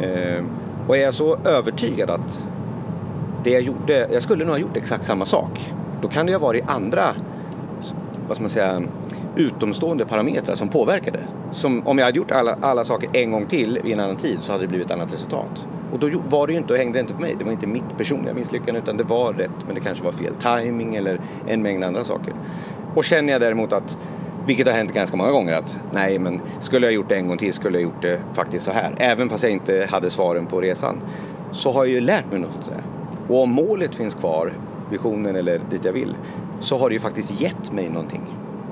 Eh, 0.00 0.44
och 0.88 0.96
är 0.96 1.02
jag 1.02 1.14
så 1.14 1.36
övertygad 1.44 2.10
att 2.10 2.44
det 3.44 3.50
jag 3.50 3.62
gjorde, 3.62 4.08
jag 4.12 4.22
skulle 4.22 4.44
nog 4.44 4.54
ha 4.54 4.58
gjort 4.58 4.76
exakt 4.76 5.04
samma 5.04 5.24
sak. 5.24 5.72
Då 6.02 6.08
kan 6.08 6.26
det 6.26 6.32
ju 6.32 6.38
ha 6.38 6.46
varit 6.46 6.64
andra, 6.66 7.04
vad 8.28 8.36
ska 8.36 8.42
man 8.42 8.50
säga, 8.50 8.82
utomstående 9.36 10.06
parametrar 10.06 10.54
som 10.54 10.68
påverkade. 10.68 11.18
Som 11.52 11.86
om 11.86 11.98
jag 11.98 12.04
hade 12.04 12.18
gjort 12.18 12.30
alla, 12.30 12.56
alla 12.60 12.84
saker 12.84 13.08
en 13.12 13.30
gång 13.30 13.46
till 13.46 13.80
i 13.84 13.92
en 13.92 14.00
annan 14.00 14.16
tid 14.16 14.38
så 14.40 14.52
hade 14.52 14.64
det 14.64 14.68
blivit 14.68 14.86
ett 14.86 14.92
annat 14.92 15.12
resultat. 15.12 15.66
Och 15.92 15.98
då 15.98 16.18
var 16.28 16.46
det 16.46 16.52
ju 16.52 16.58
inte 16.58 16.72
och 16.72 16.78
hängde 16.78 17.00
inte 17.00 17.14
på 17.14 17.20
mig. 17.20 17.34
Det 17.38 17.44
var 17.44 17.52
inte 17.52 17.66
mitt 17.66 17.96
personliga 17.96 18.34
misslyckande 18.34 18.80
utan 18.80 18.96
det 18.96 19.04
var 19.04 19.32
rätt 19.32 19.50
men 19.66 19.74
det 19.74 19.80
kanske 19.80 20.04
var 20.04 20.12
fel 20.12 20.34
timing 20.34 20.94
eller 20.94 21.20
en 21.46 21.62
mängd 21.62 21.84
andra 21.84 22.04
saker. 22.04 22.34
Och 22.94 23.04
känner 23.04 23.32
jag 23.32 23.40
däremot 23.40 23.72
att, 23.72 23.98
vilket 24.46 24.66
har 24.66 24.74
hänt 24.74 24.94
ganska 24.94 25.16
många 25.16 25.30
gånger, 25.30 25.52
att 25.52 25.78
nej 25.92 26.18
men 26.18 26.40
skulle 26.60 26.86
jag 26.86 26.92
gjort 26.92 27.08
det 27.08 27.16
en 27.16 27.28
gång 27.28 27.38
till 27.38 27.52
skulle 27.52 27.78
jag 27.78 27.82
gjort 27.82 28.02
det 28.02 28.20
faktiskt 28.34 28.64
så 28.64 28.70
här. 28.70 28.94
Även 28.96 29.28
fast 29.28 29.42
jag 29.42 29.52
inte 29.52 29.88
hade 29.90 30.10
svaren 30.10 30.46
på 30.46 30.60
resan. 30.60 31.00
Så 31.52 31.72
har 31.72 31.84
jag 31.84 31.92
ju 31.92 32.00
lärt 32.00 32.30
mig 32.30 32.40
något 32.40 32.50
av 32.50 32.74
det. 32.74 32.82
Och 33.34 33.42
om 33.42 33.50
målet 33.50 33.94
finns 33.94 34.14
kvar, 34.14 34.52
visionen 34.90 35.36
eller 35.36 35.60
dit 35.70 35.84
jag 35.84 35.92
vill, 35.92 36.16
så 36.60 36.78
har 36.78 36.88
det 36.88 36.92
ju 36.92 37.00
faktiskt 37.00 37.40
gett 37.40 37.72
mig 37.72 37.88
någonting. 37.88 38.22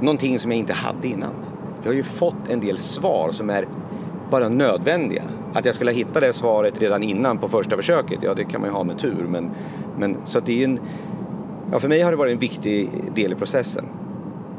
Någonting 0.01 0.39
som 0.39 0.51
jag 0.51 0.59
inte 0.59 0.73
hade 0.73 1.09
innan. 1.09 1.35
Jag 1.83 1.91
har 1.91 1.95
ju 1.95 2.03
fått 2.03 2.49
en 2.49 2.61
del 2.61 2.79
svar 2.79 3.31
som 3.33 3.51
är 3.51 3.67
bara 4.31 4.49
nödvändiga. 4.49 5.23
Att 5.55 5.65
jag 5.65 5.75
skulle 5.75 5.91
ha 5.91 5.97
hittat 5.97 6.23
det 6.23 6.33
svaret 6.33 6.83
redan 6.83 7.03
innan 7.03 7.39
på 7.39 7.49
första 7.49 7.77
försöket, 7.77 8.19
ja 8.23 8.35
det 8.35 8.45
kan 8.45 8.61
man 8.61 8.71
ju 8.71 8.77
ha 8.77 8.85
med 8.85 8.99
tur. 8.99 9.27
Men, 9.29 9.51
men, 9.99 10.17
så 10.25 10.39
att 10.39 10.47
det 10.47 10.61
är 10.61 10.65
en, 10.65 10.81
ja, 11.73 11.79
för 11.79 11.89
mig 11.89 12.03
har 12.03 12.11
det 12.11 12.17
varit 12.17 12.33
en 12.33 12.39
viktig 12.39 12.91
del 13.15 13.33
i 13.33 13.35
processen. 13.35 13.85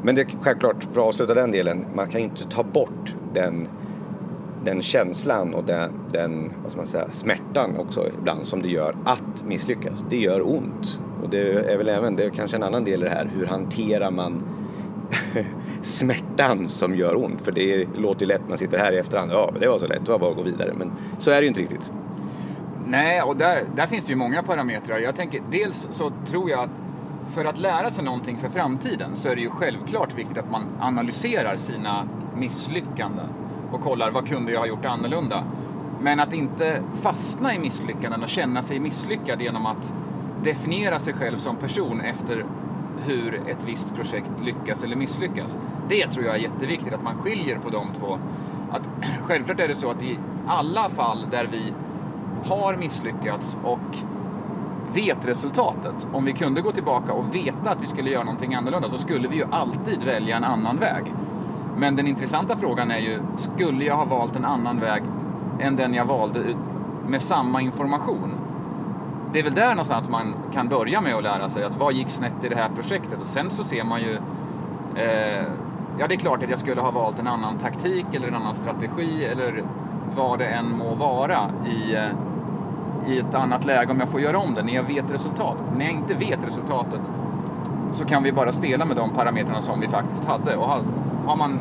Men 0.02 0.14
det 0.14 0.20
är 0.20 0.28
självklart, 0.40 0.84
för 0.92 1.00
att 1.00 1.06
avsluta 1.06 1.34
den 1.34 1.50
delen, 1.50 1.84
man 1.94 2.08
kan 2.08 2.20
ju 2.20 2.26
inte 2.26 2.44
ta 2.44 2.62
bort 2.62 3.14
den, 3.34 3.68
den 4.64 4.82
känslan 4.82 5.54
och 5.54 5.64
den, 5.64 5.92
den 6.12 6.52
vad 6.62 6.70
ska 6.70 6.80
man 6.80 6.86
säga, 6.86 7.10
smärtan 7.10 7.76
också 7.76 8.08
ibland 8.18 8.46
som 8.46 8.62
det 8.62 8.68
gör 8.68 8.96
att 9.04 9.44
misslyckas. 9.46 10.04
Det 10.10 10.16
gör 10.16 10.48
ont. 10.48 10.98
Och 11.22 11.30
det 11.30 11.72
är 11.72 11.76
väl 11.76 11.88
även, 11.88 12.16
det 12.16 12.24
är 12.24 12.30
kanske 12.30 12.56
en 12.56 12.62
annan 12.62 12.84
del 12.84 13.02
i 13.02 13.04
det 13.04 13.10
här, 13.10 13.30
hur 13.34 13.46
hanterar 13.46 14.10
man 14.10 14.42
smärtan 15.82 16.68
som 16.68 16.94
gör 16.94 17.24
ont. 17.24 17.40
För 17.40 17.52
det 17.52 17.98
låter 17.98 18.20
ju 18.20 18.26
lätt, 18.26 18.48
man 18.48 18.58
sitter 18.58 18.78
här 18.78 18.92
i 18.92 18.98
efterhand, 18.98 19.30
ja 19.32 19.52
det 19.60 19.68
var 19.68 19.78
så 19.78 19.86
lätt, 19.86 20.04
det 20.04 20.10
var 20.10 20.18
bara 20.18 20.30
att 20.30 20.36
gå 20.36 20.42
vidare. 20.42 20.72
Men 20.74 20.92
så 21.18 21.30
är 21.30 21.36
det 21.36 21.42
ju 21.42 21.48
inte 21.48 21.60
riktigt. 21.60 21.92
Nej, 22.86 23.22
och 23.22 23.36
där, 23.36 23.64
där 23.76 23.86
finns 23.86 24.04
det 24.04 24.10
ju 24.10 24.16
många 24.16 24.42
parametrar. 24.42 24.98
Jag 24.98 25.16
tänker, 25.16 25.42
dels 25.50 25.88
så 25.90 26.12
tror 26.26 26.50
jag 26.50 26.60
att 26.60 26.80
för 27.30 27.44
att 27.44 27.58
lära 27.58 27.90
sig 27.90 28.04
någonting 28.04 28.36
för 28.36 28.48
framtiden 28.48 29.10
så 29.16 29.28
är 29.28 29.36
det 29.36 29.42
ju 29.42 29.50
självklart 29.50 30.18
viktigt 30.18 30.38
att 30.38 30.50
man 30.50 30.62
analyserar 30.80 31.56
sina 31.56 32.08
misslyckanden 32.36 33.26
och 33.72 33.80
kollar 33.80 34.10
vad 34.10 34.28
kunde 34.28 34.52
jag 34.52 34.60
ha 34.60 34.66
gjort 34.66 34.84
annorlunda. 34.84 35.44
Men 36.00 36.20
att 36.20 36.32
inte 36.32 36.82
fastna 37.02 37.54
i 37.54 37.58
misslyckanden 37.58 38.22
och 38.22 38.28
känna 38.28 38.62
sig 38.62 38.80
misslyckad 38.80 39.42
genom 39.42 39.66
att 39.66 39.94
definiera 40.42 40.98
sig 40.98 41.14
själv 41.14 41.36
som 41.36 41.56
person 41.56 42.00
efter 42.00 42.46
hur 43.04 43.34
ett 43.48 43.64
visst 43.64 43.94
projekt 43.94 44.30
lyckas 44.44 44.84
eller 44.84 44.96
misslyckas. 44.96 45.58
Det 45.88 46.06
tror 46.06 46.24
jag 46.24 46.34
är 46.34 46.38
jätteviktigt, 46.38 46.92
att 46.92 47.02
man 47.02 47.16
skiljer 47.16 47.58
på 47.58 47.70
de 47.70 47.88
två. 48.00 48.18
Att, 48.70 48.90
självklart 49.22 49.60
är 49.60 49.68
det 49.68 49.74
så 49.74 49.90
att 49.90 50.02
i 50.02 50.18
alla 50.46 50.88
fall 50.88 51.26
där 51.30 51.48
vi 51.52 51.72
har 52.44 52.76
misslyckats 52.76 53.58
och 53.62 53.96
vet 54.94 55.26
resultatet, 55.26 56.08
om 56.12 56.24
vi 56.24 56.32
kunde 56.32 56.60
gå 56.60 56.72
tillbaka 56.72 57.12
och 57.12 57.34
veta 57.34 57.70
att 57.70 57.82
vi 57.82 57.86
skulle 57.86 58.10
göra 58.10 58.24
någonting 58.24 58.54
annorlunda 58.54 58.88
så 58.88 58.98
skulle 58.98 59.28
vi 59.28 59.36
ju 59.36 59.44
alltid 59.50 60.02
välja 60.02 60.36
en 60.36 60.44
annan 60.44 60.76
väg. 60.76 61.12
Men 61.76 61.96
den 61.96 62.06
intressanta 62.06 62.56
frågan 62.56 62.90
är 62.90 62.98
ju, 62.98 63.20
skulle 63.36 63.84
jag 63.84 63.96
ha 63.96 64.04
valt 64.04 64.36
en 64.36 64.44
annan 64.44 64.80
väg 64.80 65.02
än 65.60 65.76
den 65.76 65.94
jag 65.94 66.04
valde 66.04 66.40
med 67.08 67.22
samma 67.22 67.60
information? 67.60 68.35
Det 69.32 69.38
är 69.38 69.42
väl 69.42 69.54
där 69.54 69.70
någonstans 69.70 70.08
man 70.08 70.34
kan 70.52 70.68
börja 70.68 71.00
med 71.00 71.14
att 71.14 71.22
lära 71.22 71.48
sig 71.48 71.64
att 71.64 71.76
vad 71.76 71.92
gick 71.92 72.10
snett 72.10 72.44
i 72.44 72.48
det 72.48 72.56
här 72.56 72.68
projektet? 72.74 73.20
Och 73.20 73.26
sen 73.26 73.50
så 73.50 73.64
ser 73.64 73.84
man 73.84 74.00
ju 74.00 74.14
eh, 74.96 75.46
Ja, 75.98 76.06
det 76.06 76.14
är 76.14 76.18
klart 76.18 76.42
att 76.42 76.50
jag 76.50 76.58
skulle 76.58 76.80
ha 76.80 76.90
valt 76.90 77.18
en 77.18 77.26
annan 77.26 77.58
taktik 77.58 78.06
eller 78.12 78.28
en 78.28 78.34
annan 78.34 78.54
strategi 78.54 79.24
eller 79.24 79.64
vad 80.16 80.38
det 80.38 80.46
än 80.46 80.78
må 80.78 80.94
vara 80.94 81.50
i, 81.66 81.94
eh, 81.94 83.12
i 83.12 83.18
ett 83.18 83.34
annat 83.34 83.64
läge 83.64 83.92
om 83.92 84.00
jag 84.00 84.08
får 84.08 84.20
göra 84.20 84.38
om 84.38 84.54
det, 84.54 84.62
när 84.62 84.74
jag 84.74 84.82
vet 84.82 85.10
resultatet. 85.10 85.64
När 85.76 85.84
jag 85.84 85.94
inte 85.94 86.14
vet 86.14 86.46
resultatet 86.46 87.10
så 87.94 88.04
kan 88.04 88.22
vi 88.22 88.32
bara 88.32 88.52
spela 88.52 88.84
med 88.84 88.96
de 88.96 89.10
parametrarna 89.10 89.60
som 89.60 89.80
vi 89.80 89.88
faktiskt 89.88 90.24
hade. 90.24 90.56
Och 90.56 90.68
har, 90.68 90.82
har 91.26 91.36
man, 91.36 91.60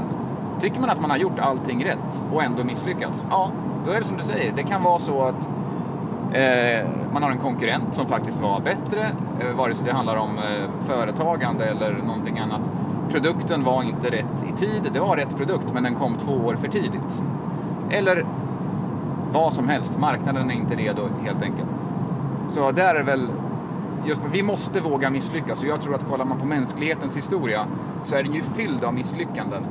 tycker 0.60 0.80
man 0.80 0.90
att 0.90 1.02
man 1.02 1.10
har 1.10 1.18
gjort 1.18 1.40
allting 1.40 1.86
rätt 1.86 2.24
och 2.34 2.44
ändå 2.44 2.64
misslyckats, 2.64 3.26
ja, 3.30 3.52
då 3.86 3.92
är 3.92 3.98
det 3.98 4.06
som 4.06 4.18
du 4.18 4.24
säger. 4.24 4.54
Det 4.56 4.64
kan 4.64 4.84
vara 4.84 5.00
så 5.00 5.24
att 5.24 5.50
eh, 6.34 6.90
man 7.16 7.24
har 7.24 7.32
en 7.32 7.38
konkurrent 7.38 7.96
som 7.96 8.08
faktiskt 8.08 8.42
var 8.42 8.60
bättre, 8.60 9.12
eh, 9.40 9.56
vare 9.56 9.74
sig 9.74 9.88
det 9.88 9.94
handlar 9.94 10.16
om 10.16 10.38
eh, 10.38 10.86
företagande 10.86 11.66
eller 11.66 11.94
någonting 11.94 12.40
annat. 12.40 12.62
Produkten 13.12 13.64
var 13.64 13.84
inte 13.84 14.10
rätt 14.10 14.46
i 14.54 14.58
tid. 14.58 14.90
Det 14.94 15.00
var 15.00 15.18
rätt 15.18 15.38
produkt, 15.38 15.74
men 15.74 15.84
den 15.84 15.96
kom 15.96 16.18
två 16.18 16.32
år 16.32 16.56
för 16.56 16.68
tidigt. 16.68 17.24
Eller 17.90 18.26
vad 19.32 19.54
som 19.54 19.70
helst. 19.70 20.00
Marknaden 20.00 20.52
är 20.52 20.56
inte 20.56 20.76
redo 20.76 21.02
helt 21.24 21.42
enkelt. 21.42 21.70
Så 22.50 22.72
där 22.72 22.96
är 22.96 23.04
väl 23.04 23.28
just 24.06 24.22
vi 24.32 24.44
måste 24.44 24.80
våga 24.80 25.10
misslyckas 25.10 25.64
och 25.64 25.70
jag 25.70 25.82
tror 25.82 25.96
att 25.96 26.10
kollar 26.10 26.26
man 26.26 26.40
på 26.40 26.46
mänsklighetens 26.46 27.18
historia 27.18 27.66
så 28.04 28.16
är 28.16 28.24
den 28.24 28.34
ju 28.34 28.42
fylld 28.42 28.84
av 28.84 28.94
misslyckanden. 28.94 29.64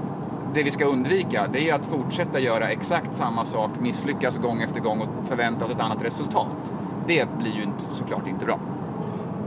Det 0.55 0.63
vi 0.63 0.71
ska 0.71 0.85
undvika 0.85 1.47
det 1.53 1.71
är 1.71 1.75
att 1.75 1.87
fortsätta 1.87 2.41
göra 2.41 2.71
exakt 2.71 3.17
samma 3.17 3.45
sak, 3.45 3.71
misslyckas 3.81 4.39
gång 4.39 4.63
efter 4.63 4.81
gång 4.81 5.01
och 5.01 5.29
förvänta 5.29 5.65
oss 5.65 5.71
ett 5.71 5.81
annat 5.81 6.05
resultat. 6.05 6.73
Det 7.07 7.29
blir 7.39 7.53
ju 7.53 7.63
inte, 7.63 7.85
såklart 7.93 8.27
inte 8.27 8.45
bra. 8.45 8.59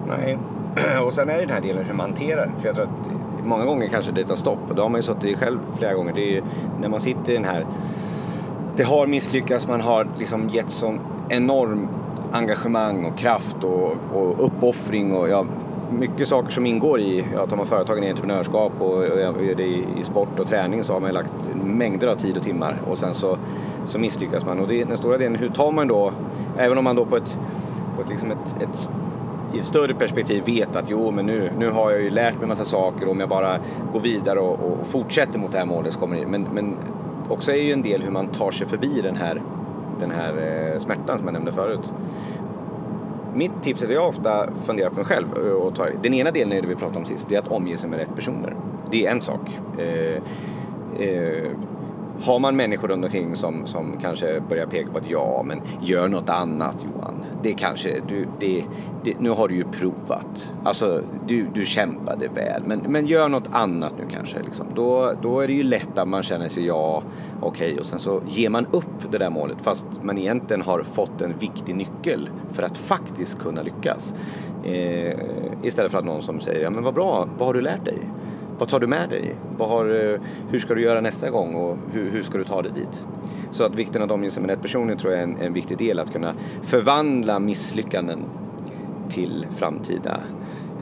Nej, 0.08 0.38
och 1.06 1.14
sen 1.14 1.30
är 1.30 1.34
det 1.34 1.42
den 1.42 1.50
här 1.50 1.62
delen 1.62 1.86
hur 1.86 1.94
man 1.94 2.10
hanterar 2.10 2.46
det. 2.46 2.62
För 2.62 2.68
jag 2.68 2.76
tror 2.76 2.86
att 2.86 3.46
många 3.46 3.66
gånger 3.66 3.88
kanske 3.88 4.12
det 4.12 4.24
tar 4.24 4.36
stopp. 4.36 4.60
Och 4.70 4.76
då 4.76 4.82
har 4.82 4.90
man 4.90 5.00
ju 5.00 5.04
suttit 5.04 5.24
i 5.24 5.36
själv 5.36 5.60
flera 5.78 5.94
gånger. 5.94 6.14
Det 6.14 6.22
är 6.22 6.32
ju 6.32 6.44
när 6.82 6.90
man 6.90 7.00
sitter 7.00 7.32
i 7.32 7.36
den 7.36 7.46
här... 7.46 7.66
Det 8.76 8.84
har 8.84 9.08
misslyckats, 9.08 9.68
man 9.68 9.82
har 9.82 10.08
liksom 10.20 10.50
gett 10.50 10.70
sån 10.70 11.00
enorm 11.30 11.88
engagemang 12.32 13.06
och 13.06 13.18
kraft 13.18 13.64
och, 13.64 13.98
och 14.14 14.46
uppoffring 14.46 15.16
och 15.16 15.30
ja, 15.30 15.46
mycket 15.92 16.28
saker 16.28 16.52
som 16.52 16.66
ingår 16.66 17.00
i, 17.00 17.26
ja, 17.34 17.48
tar 17.48 17.58
man 17.58 17.66
företagen 17.66 18.04
i 18.04 18.10
entreprenörskap 18.10 18.72
och, 18.80 18.94
och 18.94 19.46
gör 19.46 19.56
det 19.56 19.64
i, 19.64 19.86
i, 20.00 20.04
sport 20.04 20.40
och 20.40 20.48
träning 20.48 20.84
så 20.84 20.94
har 20.94 21.00
man 21.00 21.14
lagt 21.14 21.32
mängder 21.64 22.08
av 22.08 22.16
tid 22.16 22.38
och 22.38 22.44
timmar 22.44 22.82
och 22.88 22.98
sen 22.98 23.14
så, 23.14 23.38
så 23.86 24.00
misslyckas 24.00 24.46
man. 24.46 24.60
Och 24.60 24.68
det, 24.68 24.84
den 24.84 24.98
stora 24.98 25.18
delen, 25.18 25.36
hur 25.36 25.50
tar 25.50 25.72
man 25.72 25.88
då, 25.88 26.12
även 26.58 26.78
om 26.78 26.84
man 26.84 26.96
då 26.96 27.06
på 27.06 27.18
ett, 27.18 27.38
på 27.96 28.02
ett, 28.02 28.10
liksom 28.10 28.32
ett, 28.32 28.56
ett 28.62 28.90
i 29.54 29.60
ett 29.60 29.66
större 29.66 29.94
perspektiv 29.94 30.44
vet 30.46 30.76
att 30.76 30.86
jo, 30.88 31.12
men 31.12 31.26
nu, 31.26 31.52
nu 31.58 31.70
har 31.70 31.92
jag 31.92 32.02
ju 32.02 32.10
lärt 32.10 32.40
mig 32.40 32.48
massa 32.48 32.66
saker 32.66 33.06
och 33.06 33.12
om 33.12 33.20
jag 33.20 33.30
bara 33.30 33.60
går 33.94 34.00
vidare 34.00 34.40
och, 34.40 34.54
och 34.54 34.88
fortsätter 34.88 35.40
mot 35.40 35.52
det 35.52 35.58
här 35.58 35.66
målet 35.66 35.94
så 35.94 36.00
kommer 36.00 36.18
det 36.18 36.28
men, 36.28 36.48
men 36.54 36.78
också 37.30 37.52
är 37.52 37.64
ju 37.64 37.72
en 37.72 37.82
del 37.82 38.02
hur 38.02 38.12
man 38.12 38.28
tar 38.28 38.52
sig 38.52 38.68
förbi 38.68 39.02
den 39.02 39.16
här, 39.16 39.42
den 40.00 40.12
här 40.12 40.34
eh, 40.74 40.80
smärtan 40.80 41.18
som 41.18 41.28
jag 41.28 41.34
nämnde 41.34 41.52
förut. 41.52 41.94
Mitt 43.38 43.64
tips 43.64 43.82
är 43.82 43.86
att 43.86 43.94
jag 43.94 44.08
ofta 44.08 44.50
funderar 44.66 44.90
på 44.90 44.96
mig 44.96 45.06
själv 45.06 45.32
och 45.34 45.76
tar, 45.76 45.92
den 46.04 46.14
ena 46.14 46.32
delen 46.32 46.54
är 46.54 46.62
det 46.62 46.68
vi 46.68 46.76
pratade 46.76 47.00
om 47.00 47.06
sist, 47.06 47.30
det 47.30 47.36
är 47.36 47.40
att 47.40 47.48
omge 47.48 47.78
sig 47.78 47.90
med 47.90 48.00
rätt 48.00 48.16
personer. 48.16 48.56
Det 48.92 49.06
är 49.06 49.12
en 49.12 49.22
sak. 49.22 49.60
Eh, 49.78 50.22
eh, 51.08 51.52
har 52.22 52.40
man 52.40 52.56
människor 52.56 52.88
runt 52.88 53.06
omkring 53.06 53.36
som, 53.36 53.68
som 53.68 53.98
kanske 54.02 54.42
börjar 54.50 54.66
peka 54.66 54.92
på 54.92 54.98
att 54.98 55.10
ja, 55.10 55.44
men 55.46 55.62
gör 55.82 56.08
något 56.08 56.30
annat 56.30 56.86
Johan. 56.86 57.17
Det 57.44 57.54
kanske, 57.54 58.02
du, 58.08 58.28
det, 58.40 58.66
det, 59.04 59.20
nu 59.20 59.30
har 59.30 59.48
du 59.48 59.56
ju 59.56 59.64
provat. 59.64 60.54
Alltså, 60.64 61.02
du, 61.28 61.48
du 61.54 61.66
kämpade 61.66 62.28
väl, 62.28 62.64
men, 62.66 62.80
men 62.80 63.08
gör 63.08 63.30
något 63.30 63.50
annat 63.52 63.94
nu 63.98 64.04
kanske. 64.10 64.44
Liksom. 64.44 64.68
Då, 64.76 65.14
då 65.22 65.40
är 65.40 65.48
det 65.48 65.54
ju 65.54 65.64
lätt 65.64 65.98
att 65.98 66.08
man 66.08 66.24
känner 66.24 66.50
sig 66.50 66.66
ja, 66.66 67.04
okej, 67.42 67.68
okay, 67.68 67.80
och 67.80 67.86
sen 67.86 68.00
så 68.00 68.22
ger 68.28 68.50
man 68.50 68.66
upp 68.72 69.12
det 69.12 69.18
där 69.18 69.30
målet 69.30 69.58
fast 69.62 69.86
man 70.04 70.18
egentligen 70.18 70.62
har 70.62 70.84
fått 70.84 71.22
en 71.22 71.38
viktig 71.38 71.76
nyckel 71.76 72.30
för 72.54 72.64
att 72.64 72.78
faktiskt 72.78 73.40
kunna 73.40 73.62
lyckas. 73.62 74.14
Eh, 74.64 75.20
istället 75.64 75.92
för 75.92 75.98
att 75.98 76.06
någon 76.06 76.22
som 76.22 76.40
säger, 76.40 76.64
ja 76.64 76.70
men 76.70 76.84
vad 76.84 76.94
bra, 76.94 77.28
vad 77.38 77.48
har 77.48 77.54
du 77.54 77.62
lärt 77.62 77.86
dig? 77.86 78.00
Vad 78.58 78.70
tar 78.70 78.80
du 78.80 78.88
med 78.88 79.10
dig? 79.10 79.36
Vad 79.58 79.70
har, 79.70 79.86
eh, 79.86 80.20
hur 80.50 80.60
ska 80.60 80.76
du 80.76 80.82
göra 80.82 81.02
nästa 81.02 81.30
gång 81.30 81.56
och 81.56 81.78
hur, 81.92 82.12
hur 82.12 82.24
ska 82.24 82.38
du 82.38 82.44
ta 82.44 82.62
dig 82.62 82.72
dit? 82.72 83.06
Så 83.52 83.64
att 83.64 83.76
vikten 83.76 84.02
att 84.02 84.12
omge 84.12 84.30
sig 84.30 84.42
med 84.42 84.50
rätt 84.50 84.62
personer 84.62 84.96
tror 84.96 85.14
jag 85.14 85.20
är 85.20 85.24
en, 85.24 85.38
en 85.42 85.54
viktig 85.54 85.78
del. 85.78 86.00
Att 86.00 86.14
kunna 86.14 86.34
förvandla 86.62 87.40
misslyckanden 87.40 88.20
till 89.10 89.48
framtida 89.58 90.20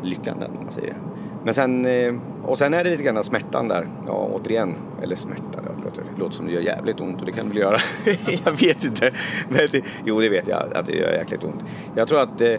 lyckanden. 0.04 0.52
Man 0.64 0.72
säger. 0.72 0.96
Men 1.44 1.54
sen, 1.54 1.86
eh, 1.86 2.14
och 2.44 2.58
sen 2.58 2.74
är 2.74 2.84
det 2.84 2.90
lite 2.90 3.04
grann 3.04 3.24
smärtan 3.24 3.68
där. 3.68 3.88
Ja, 4.08 4.30
återigen, 4.34 4.76
eller 5.02 5.16
smärta, 5.16 5.62
det 5.78 5.84
låter, 5.84 6.04
det 6.14 6.20
låter 6.20 6.36
som 6.36 6.46
det 6.46 6.52
gör 6.52 6.62
jävligt 6.62 7.02
ont 7.02 7.20
och 7.20 7.26
det 7.26 7.32
kan 7.32 7.46
det 7.46 7.54
väl 7.54 7.62
göra. 7.62 7.78
jag 8.46 8.52
vet 8.52 8.84
inte. 8.84 9.12
Men 9.50 9.60
det, 9.72 9.86
jo, 10.06 10.20
det 10.20 10.30
vet 10.30 10.48
jag 10.48 10.74
att 10.78 10.86
det 10.86 10.94
gör 10.94 11.12
jäkligt 11.12 11.44
ont. 11.44 11.66
Jag 11.96 12.08
tror 12.08 12.20
att 12.20 12.42
eh, 12.42 12.54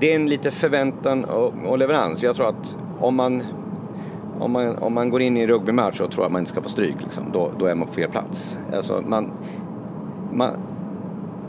det 0.00 0.12
är 0.12 0.16
en 0.16 0.28
lite 0.28 0.50
förväntan 0.50 1.24
och, 1.24 1.54
och 1.66 1.78
leverans. 1.78 2.22
Jag 2.22 2.36
tror 2.36 2.48
att 2.48 2.76
om 2.98 3.14
man 3.14 3.42
om 4.40 4.52
man, 4.52 4.78
om 4.78 4.94
man 4.94 5.10
går 5.10 5.22
in 5.22 5.36
i 5.36 5.40
en 5.40 5.48
rugbymatch 5.48 6.00
och 6.00 6.10
tror 6.10 6.26
att 6.26 6.32
man 6.32 6.40
inte 6.40 6.50
ska 6.50 6.62
få 6.62 6.68
stryk, 6.68 6.96
liksom, 7.02 7.24
då, 7.32 7.50
då 7.58 7.66
är 7.66 7.74
man 7.74 7.88
på 7.88 7.94
fel 7.94 8.10
plats. 8.10 8.58
Alltså, 8.72 9.02
man, 9.06 9.30
man, 10.32 10.56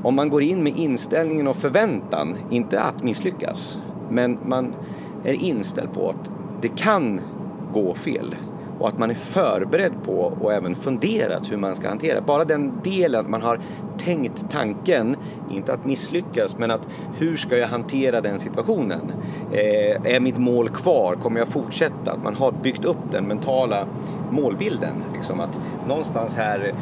om 0.03 0.15
man 0.15 0.29
går 0.29 0.43
in 0.43 0.63
med 0.63 0.77
inställningen 0.77 1.47
och 1.47 1.55
förväntan, 1.55 2.37
inte 2.49 2.81
att 2.81 3.03
misslyckas, 3.03 3.81
men 4.09 4.37
man 4.45 4.73
är 5.23 5.33
inställd 5.33 5.93
på 5.93 6.09
att 6.09 6.31
det 6.61 6.67
kan 6.67 7.21
gå 7.73 7.95
fel 7.95 8.35
och 8.79 8.87
att 8.87 8.97
man 8.97 9.09
är 9.09 9.15
förberedd 9.15 9.93
på 10.05 10.33
och 10.41 10.53
även 10.53 10.75
funderat 10.75 11.51
hur 11.51 11.57
man 11.57 11.75
ska 11.75 11.89
hantera. 11.89 12.21
Bara 12.21 12.45
den 12.45 12.71
delen 12.83 13.19
att 13.19 13.29
man 13.29 13.41
har 13.41 13.59
tänkt 13.97 14.45
tanken, 14.51 15.15
inte 15.51 15.73
att 15.73 15.85
misslyckas, 15.85 16.57
men 16.57 16.71
att 16.71 16.87
hur 17.17 17.35
ska 17.35 17.57
jag 17.57 17.67
hantera 17.67 18.21
den 18.21 18.39
situationen? 18.39 19.11
Eh, 19.51 20.13
är 20.15 20.19
mitt 20.19 20.37
mål 20.37 20.69
kvar? 20.69 21.15
Kommer 21.15 21.39
jag 21.39 21.47
fortsätta? 21.47 22.11
Att 22.11 22.23
man 22.23 22.35
har 22.35 22.51
byggt 22.51 22.85
upp 22.85 23.11
den 23.11 23.27
mentala 23.27 23.87
målbilden. 24.31 25.03
Liksom 25.13 25.39
att 25.39 25.59
någonstans 25.87 26.35
här, 26.35 26.73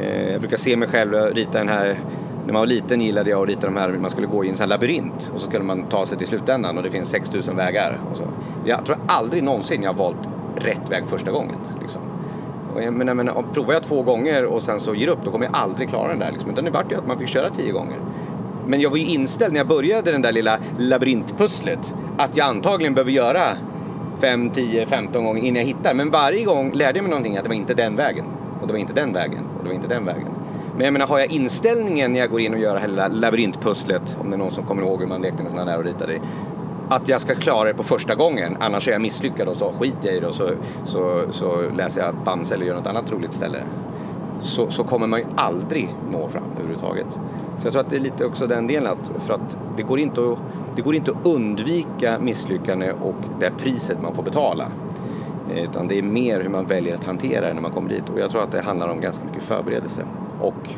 eh, 0.00 0.32
jag 0.32 0.40
brukar 0.40 0.56
se 0.56 0.76
mig 0.76 0.88
själv 0.88 1.14
rita 1.14 1.58
den 1.58 1.68
här 1.68 1.98
när 2.46 2.52
man 2.52 2.60
var 2.60 2.66
liten 2.66 3.00
gillade 3.00 3.30
jag 3.30 3.42
att 3.42 3.48
rita 3.48 3.66
de 3.66 3.76
här, 3.76 3.88
man 3.88 4.10
skulle 4.10 4.26
gå 4.26 4.44
i 4.44 4.48
en 4.48 4.56
sån 4.56 4.62
här 4.62 4.68
labyrint 4.68 5.30
och 5.34 5.40
så 5.40 5.46
skulle 5.46 5.64
man 5.64 5.84
ta 5.88 6.06
sig 6.06 6.18
till 6.18 6.26
slutändan 6.26 6.76
och 6.76 6.82
det 6.82 6.90
finns 6.90 7.08
6000 7.08 7.56
vägar. 7.56 8.00
Och 8.10 8.16
så. 8.16 8.24
Jag 8.64 8.86
tror 8.86 8.98
aldrig 9.06 9.42
någonsin 9.42 9.82
jag 9.82 9.92
har 9.92 9.98
valt 9.98 10.28
rätt 10.56 10.90
väg 10.90 11.06
första 11.06 11.30
gången. 11.30 11.56
Liksom. 11.80 12.00
Och 12.74 12.82
jag 12.82 12.92
menar, 12.94 13.14
men, 13.14 13.30
provar 13.54 13.74
jag 13.74 13.82
två 13.82 14.02
gånger 14.02 14.44
och 14.44 14.62
sen 14.62 14.80
så 14.80 14.94
ger 14.94 15.08
upp, 15.08 15.18
då 15.24 15.30
kommer 15.30 15.44
jag 15.44 15.54
aldrig 15.54 15.88
klara 15.88 16.08
den 16.08 16.18
där. 16.18 16.32
Liksom. 16.32 16.50
Utan 16.50 16.64
det 16.64 16.70
vart 16.70 16.92
ju 16.92 16.98
att 16.98 17.06
man 17.06 17.18
fick 17.18 17.28
köra 17.28 17.50
tio 17.50 17.72
gånger. 17.72 17.98
Men 18.66 18.80
jag 18.80 18.90
var 18.90 18.96
ju 18.96 19.06
inställd 19.06 19.52
när 19.52 19.60
jag 19.60 19.68
började 19.68 20.12
den 20.12 20.22
där 20.22 20.32
lilla 20.32 20.58
labyrintpusslet 20.78 21.94
att 22.16 22.36
jag 22.36 22.46
antagligen 22.46 22.94
behöver 22.94 23.12
göra 23.12 23.56
5, 24.20 24.50
10, 24.50 24.86
15 24.86 25.24
gånger 25.24 25.42
innan 25.42 25.56
jag 25.56 25.66
hittar. 25.66 25.94
Men 25.94 26.10
varje 26.10 26.44
gång 26.44 26.72
lärde 26.72 26.98
jag 26.98 27.02
mig 27.02 27.10
någonting 27.10 27.36
att 27.36 27.42
det 27.42 27.48
var 27.48 27.56
inte 27.56 27.74
den 27.74 27.96
vägen. 27.96 28.24
Och 28.60 28.66
det 28.66 28.72
var 28.72 28.80
inte 28.80 28.92
den 28.92 29.12
vägen. 29.12 29.44
Och 29.58 29.62
det 29.62 29.68
var 29.68 29.74
inte 29.74 29.88
den 29.88 30.04
vägen. 30.04 30.28
Men 30.76 30.84
jag 30.84 30.92
menar, 30.92 31.06
har 31.06 31.18
jag 31.18 31.32
inställningen 31.32 32.12
när 32.12 32.20
jag 32.20 32.30
går 32.30 32.40
in 32.40 32.54
och 32.54 32.60
gör 32.60 32.76
hela 32.76 33.08
labyrintpusslet, 33.08 34.16
om 34.20 34.30
det 34.30 34.36
är 34.36 34.38
någon 34.38 34.52
som 34.52 34.64
kommer 34.64 34.82
ihåg 34.82 35.00
hur 35.00 35.06
man 35.06 35.22
lekte 35.22 35.42
med 35.42 35.52
sådana 35.52 35.70
där 35.70 35.78
och 35.78 35.84
ritade, 35.84 36.20
att 36.88 37.08
jag 37.08 37.20
ska 37.20 37.34
klara 37.34 37.68
det 37.68 37.74
på 37.74 37.82
första 37.82 38.14
gången. 38.14 38.56
Annars 38.60 38.88
är 38.88 38.92
jag 38.92 39.00
misslyckad 39.00 39.48
och 39.48 39.56
så 39.56 39.72
skiter 39.72 40.08
jag 40.08 40.16
i 40.16 40.20
det 40.20 40.26
och 40.26 40.34
så, 40.34 40.50
så, 40.84 41.22
så 41.30 41.62
läser 41.76 42.00
jag 42.00 42.14
Bamse 42.24 42.54
eller 42.54 42.66
gör 42.66 42.74
något 42.74 42.86
annat 42.86 43.10
roligt 43.10 43.32
ställe. 43.32 43.62
Så, 44.40 44.70
så 44.70 44.84
kommer 44.84 45.06
man 45.06 45.20
ju 45.20 45.26
aldrig 45.36 45.94
nå 46.12 46.28
fram 46.28 46.42
överhuvudtaget. 46.56 47.06
Så 47.58 47.66
jag 47.66 47.72
tror 47.72 47.82
att 47.82 47.90
det 47.90 47.96
är 47.96 48.00
lite 48.00 48.24
också 48.24 48.46
den 48.46 48.66
delen 48.66 48.92
att, 48.92 49.12
för 49.18 49.34
att 49.34 49.58
det 49.76 49.82
går 49.82 49.98
inte 49.98 50.20
att, 50.20 50.38
det 50.76 50.82
går 50.82 50.94
inte 50.94 51.10
att 51.10 51.26
undvika 51.26 52.18
misslyckande 52.18 52.92
och 52.92 53.14
det 53.40 53.50
priset 53.58 54.02
man 54.02 54.14
får 54.14 54.22
betala. 54.22 54.68
Eh, 55.54 55.62
utan 55.62 55.88
det 55.88 55.98
är 55.98 56.02
mer 56.02 56.40
hur 56.40 56.48
man 56.48 56.66
väljer 56.66 56.94
att 56.94 57.04
hantera 57.04 57.46
det 57.46 57.54
när 57.54 57.62
man 57.62 57.70
kommer 57.70 57.88
dit. 57.88 58.08
Och 58.08 58.20
jag 58.20 58.30
tror 58.30 58.42
att 58.42 58.52
det 58.52 58.60
handlar 58.60 58.88
om 58.88 59.00
ganska 59.00 59.24
mycket 59.24 59.42
förberedelse. 59.42 60.02
Och 60.40 60.70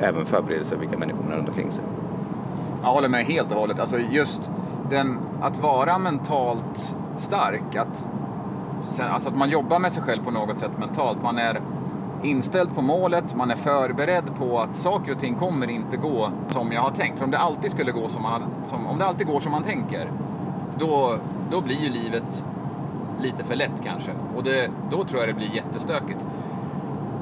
även 0.00 0.26
förberedelse 0.26 0.74
av 0.74 0.80
vilka 0.80 0.98
människor 0.98 1.22
man 1.22 1.30
har 1.30 1.38
runt 1.38 1.48
omkring 1.48 1.70
sig. 1.70 1.84
Jag 2.82 2.88
håller 2.88 3.08
med 3.08 3.26
helt 3.26 3.50
och 3.52 3.58
hållet. 3.58 3.78
Alltså 3.78 3.98
just 3.98 4.50
den, 4.90 5.18
att 5.40 5.58
vara 5.58 5.98
mentalt 5.98 6.96
stark, 7.14 7.76
att, 7.76 8.06
alltså 9.00 9.28
att 9.28 9.36
man 9.36 9.50
jobbar 9.50 9.78
med 9.78 9.92
sig 9.92 10.02
själv 10.02 10.24
på 10.24 10.30
något 10.30 10.58
sätt 10.58 10.78
mentalt. 10.78 11.22
Man 11.22 11.38
är 11.38 11.60
inställd 12.22 12.74
på 12.74 12.82
målet, 12.82 13.34
man 13.34 13.50
är 13.50 13.54
förberedd 13.54 14.24
på 14.38 14.60
att 14.60 14.76
saker 14.76 15.12
och 15.12 15.18
ting 15.18 15.34
kommer 15.34 15.70
inte 15.70 15.96
gå 15.96 16.30
som 16.48 16.72
jag 16.72 16.82
har 16.82 16.90
tänkt. 16.90 17.18
För 17.18 17.24
om 17.24 17.30
det 17.30 17.38
alltid 17.38 17.70
skulle 17.70 17.92
gå 17.92 18.08
som 18.08 18.22
man, 18.22 18.42
som, 18.64 18.86
om 18.86 18.98
det 18.98 19.06
alltid 19.06 19.26
går 19.26 19.40
som 19.40 19.52
man 19.52 19.62
tänker, 19.62 20.10
då, 20.78 21.18
då 21.50 21.60
blir 21.60 21.76
ju 21.76 21.88
livet 21.88 22.46
lite 23.20 23.44
för 23.44 23.56
lätt 23.56 23.82
kanske. 23.84 24.10
Och 24.36 24.44
det, 24.44 24.70
då 24.90 25.04
tror 25.04 25.20
jag 25.20 25.28
det 25.28 25.34
blir 25.34 25.54
jättestökigt. 25.54 26.26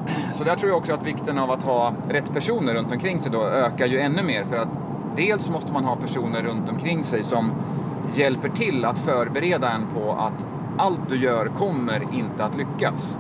Så 0.33 0.45
där 0.45 0.57
tror 0.57 0.71
jag 0.71 0.79
också 0.79 0.95
att 0.95 1.03
vikten 1.03 1.39
av 1.39 1.51
att 1.51 1.63
ha 1.63 1.93
rätt 2.09 2.33
personer 2.35 2.75
runt 2.75 2.93
omkring 2.93 3.19
sig 3.19 3.33
då 3.33 3.45
ökar 3.45 3.87
ju 3.87 4.01
ännu 4.01 4.23
mer 4.23 4.45
för 4.45 4.57
att 4.57 4.81
dels 5.17 5.51
måste 5.51 5.73
man 5.73 5.85
ha 5.85 5.97
personer 5.97 6.43
runt 6.43 6.69
omkring 6.69 7.05
sig 7.05 7.23
som 7.23 7.53
hjälper 8.15 8.49
till 8.49 8.85
att 8.85 8.99
förbereda 8.99 9.71
en 9.71 9.87
på 9.95 10.13
att 10.13 10.47
allt 10.77 11.09
du 11.09 11.17
gör 11.17 11.47
kommer 11.47 12.15
inte 12.15 12.45
att 12.45 12.57
lyckas. 12.57 13.19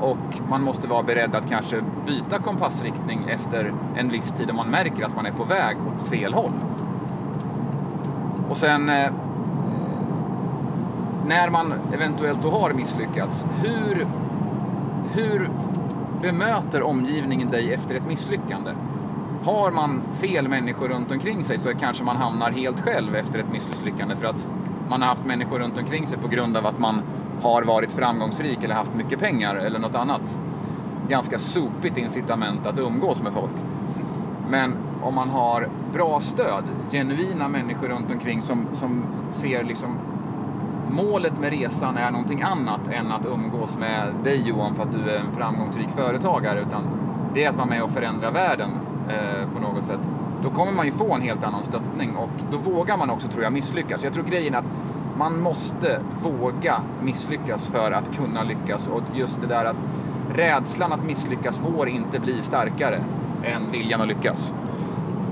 Och 0.00 0.40
man 0.48 0.62
måste 0.62 0.88
vara 0.88 1.02
beredd 1.02 1.34
att 1.34 1.48
kanske 1.48 1.82
byta 2.06 2.38
kompassriktning 2.38 3.28
efter 3.28 3.72
en 3.96 4.10
viss 4.10 4.32
tid 4.32 4.50
om 4.50 4.56
man 4.56 4.70
märker 4.70 5.04
att 5.04 5.16
man 5.16 5.26
är 5.26 5.32
på 5.32 5.44
väg 5.44 5.76
åt 5.86 6.08
fel 6.08 6.34
håll. 6.34 6.52
Och 8.48 8.56
sen 8.56 8.88
eh, 8.88 9.12
när 11.26 11.50
man 11.50 11.74
eventuellt 11.94 12.42
då 12.42 12.50
har 12.50 12.72
misslyckats, 12.72 13.46
hur, 13.62 14.06
hur 15.12 15.50
bemöter 16.22 16.82
omgivningen 16.82 17.50
dig 17.50 17.74
efter 17.74 17.94
ett 17.94 18.06
misslyckande? 18.06 18.70
Har 19.42 19.70
man 19.70 20.02
fel 20.20 20.48
människor 20.48 20.88
runt 20.88 21.10
omkring 21.10 21.44
sig 21.44 21.58
så 21.58 21.74
kanske 21.74 22.04
man 22.04 22.16
hamnar 22.16 22.50
helt 22.50 22.80
själv 22.80 23.14
efter 23.16 23.38
ett 23.38 23.52
misslyckande. 23.52 24.16
För 24.16 24.26
att 24.26 24.46
man 24.88 25.02
har 25.02 25.08
haft 25.08 25.24
människor 25.24 25.58
runt 25.58 25.78
omkring 25.78 26.06
sig 26.06 26.18
på 26.18 26.28
grund 26.28 26.56
av 26.56 26.66
att 26.66 26.78
man 26.78 27.02
har 27.42 27.62
varit 27.62 27.92
framgångsrik 27.92 28.64
eller 28.64 28.74
haft 28.74 28.94
mycket 28.94 29.18
pengar 29.18 29.56
eller 29.56 29.78
något 29.78 29.94
annat. 29.94 30.38
Ganska 31.08 31.38
sopigt 31.38 31.98
incitament 31.98 32.66
att 32.66 32.78
umgås 32.78 33.22
med 33.22 33.32
folk. 33.32 33.52
Men 34.50 34.76
om 35.02 35.14
man 35.14 35.28
har 35.28 35.68
bra 35.92 36.20
stöd, 36.20 36.64
genuina 36.90 37.48
människor 37.48 37.88
runt 37.88 38.10
omkring 38.10 38.42
som, 38.42 38.66
som 38.72 39.02
ser 39.32 39.64
liksom 39.64 39.98
målet 40.90 41.38
med 41.38 41.50
resan 41.50 41.96
är 41.96 42.10
någonting 42.10 42.42
annat 42.42 42.88
än 42.88 43.12
att 43.12 43.26
umgås 43.26 43.78
med 43.78 44.14
dig 44.24 44.48
Johan 44.48 44.74
för 44.74 44.82
att 44.82 44.92
du 44.92 45.10
är 45.10 45.18
en 45.18 45.32
framgångsrik 45.32 45.90
företagare 45.90 46.60
utan 46.60 46.82
det 47.34 47.44
är 47.44 47.48
att 47.48 47.56
vara 47.56 47.66
med 47.66 47.82
och 47.82 47.90
förändra 47.90 48.30
världen 48.30 48.70
eh, 49.08 49.48
på 49.54 49.60
något 49.60 49.84
sätt. 49.84 50.00
Då 50.42 50.50
kommer 50.50 50.72
man 50.72 50.86
ju 50.86 50.92
få 50.92 51.14
en 51.14 51.22
helt 51.22 51.44
annan 51.44 51.64
stöttning 51.64 52.16
och 52.16 52.30
då 52.50 52.58
vågar 52.58 52.96
man 52.96 53.10
också 53.10 53.28
tror 53.28 53.42
jag 53.42 53.52
misslyckas. 53.52 54.04
Jag 54.04 54.12
tror 54.12 54.24
grejen 54.24 54.54
är 54.54 54.58
att 54.58 54.64
man 55.18 55.40
måste 55.40 56.00
våga 56.22 56.82
misslyckas 57.02 57.68
för 57.68 57.92
att 57.92 58.16
kunna 58.16 58.42
lyckas 58.42 58.88
och 58.88 59.02
just 59.14 59.40
det 59.40 59.46
där 59.46 59.64
att 59.64 59.76
rädslan 60.34 60.92
att 60.92 61.04
misslyckas 61.04 61.58
får 61.58 61.88
inte 61.88 62.20
bli 62.20 62.42
starkare 62.42 63.00
än 63.44 63.70
viljan 63.70 64.00
att 64.00 64.08
lyckas. 64.08 64.52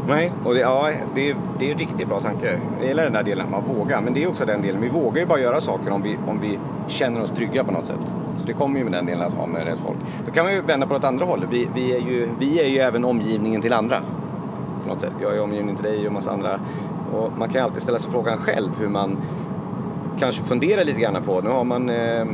Nej, 0.08 0.32
och 0.44 0.54
det, 0.54 0.60
ja, 0.60 0.90
det, 1.14 1.30
är, 1.30 1.36
det 1.58 1.68
är 1.68 1.72
en 1.72 1.78
riktigt 1.78 2.08
bra 2.08 2.20
tanke. 2.20 2.60
Det 2.80 2.86
gäller 2.86 3.04
den 3.04 3.12
där 3.12 3.22
delen, 3.22 3.46
man 3.50 3.64
vågar. 3.64 4.00
Men 4.00 4.14
det 4.14 4.22
är 4.22 4.28
också 4.28 4.44
den 4.44 4.62
delen, 4.62 4.80
vi 4.80 4.88
vågar 4.88 5.20
ju 5.20 5.26
bara 5.26 5.40
göra 5.40 5.60
saker 5.60 5.90
om 5.90 6.02
vi, 6.02 6.18
om 6.26 6.40
vi 6.40 6.58
känner 6.86 7.22
oss 7.22 7.30
trygga 7.30 7.64
på 7.64 7.72
något 7.72 7.86
sätt. 7.86 8.12
Så 8.38 8.46
det 8.46 8.52
kommer 8.52 8.78
ju 8.78 8.84
med 8.84 8.92
den 8.92 9.06
delen 9.06 9.22
att 9.26 9.32
ha 9.32 9.46
med 9.46 9.64
rätt 9.64 9.78
folk. 9.78 9.96
Så 10.24 10.30
kan 10.30 10.44
man 10.44 10.54
ju 10.54 10.60
vända 10.60 10.86
på 10.86 10.98
det 10.98 11.08
andra 11.08 11.24
hållet. 11.24 11.48
Vi, 11.50 11.68
vi, 11.74 11.92
är 11.92 11.98
ju, 11.98 12.28
vi 12.38 12.60
är 12.60 12.68
ju 12.68 12.78
även 12.78 13.04
omgivningen 13.04 13.62
till 13.62 13.72
andra. 13.72 14.00
På 14.82 14.88
något 14.88 15.00
sätt. 15.00 15.12
Jag 15.22 15.36
är 15.36 15.40
omgivningen 15.40 15.76
till 15.76 15.84
dig 15.84 16.06
och 16.06 16.12
massa 16.12 16.30
andra. 16.30 16.60
Och 17.12 17.32
man 17.38 17.48
kan 17.48 17.54
ju 17.54 17.64
alltid 17.64 17.82
ställa 17.82 17.98
sig 17.98 18.10
frågan 18.10 18.38
själv 18.38 18.70
hur 18.80 18.88
man 18.88 19.16
kanske 20.18 20.42
funderar 20.42 20.84
lite 20.84 21.00
grann 21.00 21.22
på. 21.22 21.40
Nu 21.40 21.48
har 21.48 21.64
man 21.64 21.90
eh, 21.90 22.24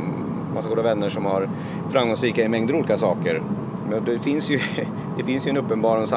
massa 0.55 0.69
goda 0.69 0.81
vänner 0.81 1.09
som 1.09 1.25
har 1.25 1.49
framgångsrika 1.89 2.43
i 2.43 2.49
mängder 2.49 2.75
olika 2.75 2.97
saker. 2.97 3.41
Men 3.89 4.05
det 4.05 4.19
finns 4.19 4.49
ju, 4.49 4.59
det 5.17 5.23
finns 5.23 5.47
ju 5.47 5.49
en 5.49 5.57
uppenbar 5.57 5.97
och 5.97 6.09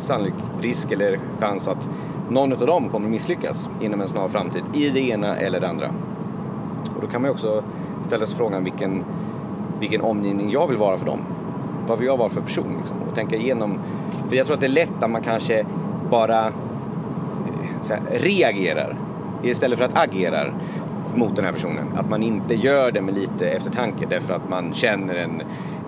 sannolik, 0.00 0.34
risk 0.60 0.92
eller 0.92 1.20
chans 1.40 1.68
att 1.68 1.88
någon 2.30 2.52
av 2.52 2.66
dem 2.66 2.88
kommer 2.88 3.08
misslyckas 3.08 3.68
inom 3.80 4.00
en 4.00 4.08
snar 4.08 4.28
framtid 4.28 4.62
i 4.74 4.90
det 4.90 5.00
ena 5.00 5.36
eller 5.36 5.60
det 5.60 5.68
andra. 5.68 5.90
Och 6.96 7.00
då 7.00 7.06
kan 7.06 7.22
man 7.22 7.28
ju 7.28 7.32
också 7.32 7.62
ställa 8.06 8.26
sig 8.26 8.36
frågan 8.36 8.64
vilken, 8.64 9.04
vilken 9.80 10.00
omgivning 10.00 10.50
jag 10.50 10.66
vill 10.66 10.76
vara 10.76 10.98
för 10.98 11.06
dem. 11.06 11.20
Vad 11.86 11.98
vill 11.98 12.06
jag 12.06 12.16
vara 12.16 12.28
för 12.28 12.40
person? 12.40 12.74
Liksom? 12.78 12.96
Och 13.08 13.14
tänka 13.14 13.36
igenom. 13.36 13.78
För 14.28 14.36
jag 14.36 14.46
tror 14.46 14.54
att 14.54 14.60
det 14.60 14.66
är 14.66 14.68
lätt 14.68 15.02
att 15.02 15.10
man 15.10 15.22
kanske 15.22 15.66
bara 16.10 16.46
eh, 16.46 16.52
här, 17.88 18.00
reagerar 18.10 18.96
istället 19.42 19.78
för 19.78 19.84
att 19.84 19.98
agera 19.98 20.52
mot 21.16 21.36
den 21.36 21.44
här 21.44 21.52
personen. 21.52 21.84
Att 21.96 22.08
man 22.08 22.22
inte 22.22 22.54
gör 22.54 22.92
det 22.92 23.00
med 23.00 23.14
lite 23.14 23.48
eftertanke 23.50 24.06
därför 24.10 24.34
att 24.34 24.48
man 24.48 24.74
känner 24.74 25.14
en 25.14 25.42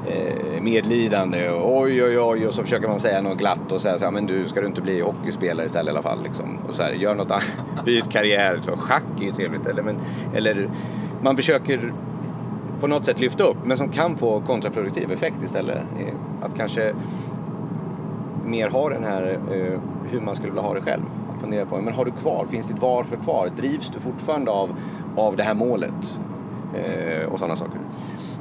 eh, 0.07 0.63
medlidande 0.63 1.51
och 1.51 1.79
oj 1.79 2.05
oj 2.05 2.21
oj 2.21 2.47
och 2.47 2.55
så 2.55 2.63
försöker 2.63 2.89
man 2.89 3.01
säga 3.01 3.23
något 3.23 3.39
glatt 3.39 3.73
och 3.73 3.81
säga 3.81 3.99
så 3.99 4.05
här, 4.05 4.13
men 4.13 4.27
du 4.27 4.49
ska 4.49 4.61
du 4.61 4.67
inte 4.67 4.83
bli 4.83 5.01
hockeyspelare 5.01 5.67
istället 5.67 5.87
i 5.87 5.91
alla 5.91 6.03
fall 6.03 6.23
liksom. 6.23 6.59
Och 6.69 6.75
så 6.75 6.83
här, 6.83 6.93
gör 6.93 7.15
något 7.15 7.31
annat, 7.31 7.45
byt 7.85 8.11
karriär, 8.11 8.61
så 8.65 8.77
schack 8.77 9.21
är 9.21 9.25
ju 9.25 9.33
trevligt. 9.33 9.67
Eller, 9.67 9.83
men, 9.83 9.97
eller 10.35 10.71
man 11.23 11.37
försöker 11.37 11.93
på 12.81 12.87
något 12.87 13.05
sätt 13.05 13.21
lyfta 13.21 13.45
upp 13.45 13.57
men 13.65 13.77
som 13.77 13.89
kan 13.89 14.17
få 14.17 14.41
kontraproduktiv 14.41 15.13
effekt 15.13 15.43
istället. 15.43 15.79
Eh, 15.79 16.15
att 16.43 16.57
kanske 16.57 16.95
mer 18.45 18.69
ha 18.69 18.89
den 18.89 19.05
här 19.05 19.39
eh, 19.53 19.81
hur 20.11 20.21
man 20.21 20.35
skulle 20.35 20.51
vilja 20.51 20.63
ha 20.63 20.75
det 20.75 20.83
själv 20.83 21.03
fundera 21.39 21.67
på, 21.67 21.81
men 21.81 21.95
har 21.95 22.05
du 22.05 22.11
kvar, 22.11 22.47
finns 22.51 22.67
ditt 22.67 22.83
varför 22.83 23.17
kvar? 23.17 23.49
Drivs 23.57 23.91
du 23.91 24.01
fortfarande 24.01 24.51
av, 24.51 24.77
av 25.17 25.37
det 25.37 25.43
här 25.43 25.55
målet? 25.55 26.19
Eh, 26.75 27.33
och 27.33 27.39
sådana 27.39 27.57
saker. 27.57 27.81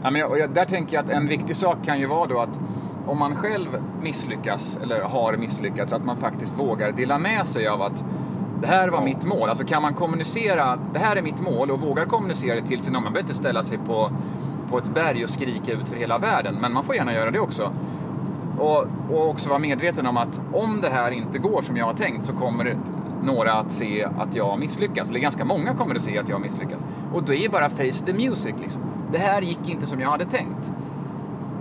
Ja, 0.03 0.11
men 0.11 0.21
jag, 0.21 0.49
där 0.53 0.65
tänker 0.65 0.95
jag 0.95 1.05
att 1.05 1.11
en 1.11 1.27
viktig 1.27 1.55
sak 1.55 1.77
kan 1.85 1.99
ju 1.99 2.05
vara 2.05 2.27
då 2.27 2.39
att 2.39 2.59
om 3.07 3.19
man 3.19 3.35
själv 3.35 3.67
misslyckas 4.01 4.79
eller 4.83 5.01
har 5.01 5.37
misslyckats, 5.37 5.93
att 5.93 6.05
man 6.05 6.17
faktiskt 6.17 6.53
vågar 6.59 6.91
dela 6.91 7.19
med 7.19 7.47
sig 7.47 7.67
av 7.67 7.81
att 7.81 8.05
det 8.61 8.67
här 8.67 8.89
var 8.89 9.03
mitt 9.03 9.25
mål. 9.25 9.49
Alltså 9.49 9.63
kan 9.63 9.81
man 9.81 9.93
kommunicera 9.93 10.63
att 10.63 10.79
det 10.93 10.99
här 10.99 11.15
är 11.15 11.21
mitt 11.21 11.41
mål 11.41 11.71
och 11.71 11.81
vågar 11.81 12.05
kommunicera 12.05 12.55
det 12.55 12.67
till 12.67 12.81
sin 12.81 12.93
Man 12.93 13.03
behöver 13.03 13.19
inte 13.19 13.33
ställa 13.33 13.63
sig 13.63 13.77
på, 13.77 14.11
på 14.69 14.77
ett 14.77 14.93
berg 14.93 15.23
och 15.23 15.29
skrika 15.29 15.71
ut 15.71 15.89
för 15.89 15.95
hela 15.95 16.17
världen, 16.17 16.57
men 16.61 16.73
man 16.73 16.83
får 16.83 16.95
gärna 16.95 17.13
göra 17.13 17.31
det 17.31 17.39
också. 17.39 17.71
Och, 18.57 18.85
och 19.11 19.29
också 19.29 19.49
vara 19.49 19.59
medveten 19.59 20.05
om 20.05 20.17
att 20.17 20.41
om 20.53 20.81
det 20.81 20.89
här 20.89 21.11
inte 21.11 21.37
går 21.37 21.61
som 21.61 21.77
jag 21.77 21.85
har 21.85 21.93
tänkt 21.93 22.25
så 22.25 22.33
kommer 22.33 22.77
några 23.23 23.53
att 23.53 23.71
se 23.71 24.03
att 24.03 24.35
jag 24.35 24.59
misslyckas. 24.59 25.09
Eller 25.09 25.19
ganska 25.19 25.45
många 25.45 25.73
kommer 25.73 25.95
att 25.95 26.01
se 26.01 26.17
att 26.19 26.29
jag 26.29 26.41
misslyckas. 26.41 26.85
Och 27.13 27.23
då 27.23 27.33
är 27.33 27.49
bara 27.49 27.69
face 27.69 28.05
the 28.05 28.13
music 28.13 28.55
liksom. 28.61 28.81
Det 29.11 29.17
här 29.17 29.41
gick 29.41 29.69
inte 29.69 29.87
som 29.87 29.99
jag 29.99 30.09
hade 30.09 30.25
tänkt. 30.25 30.71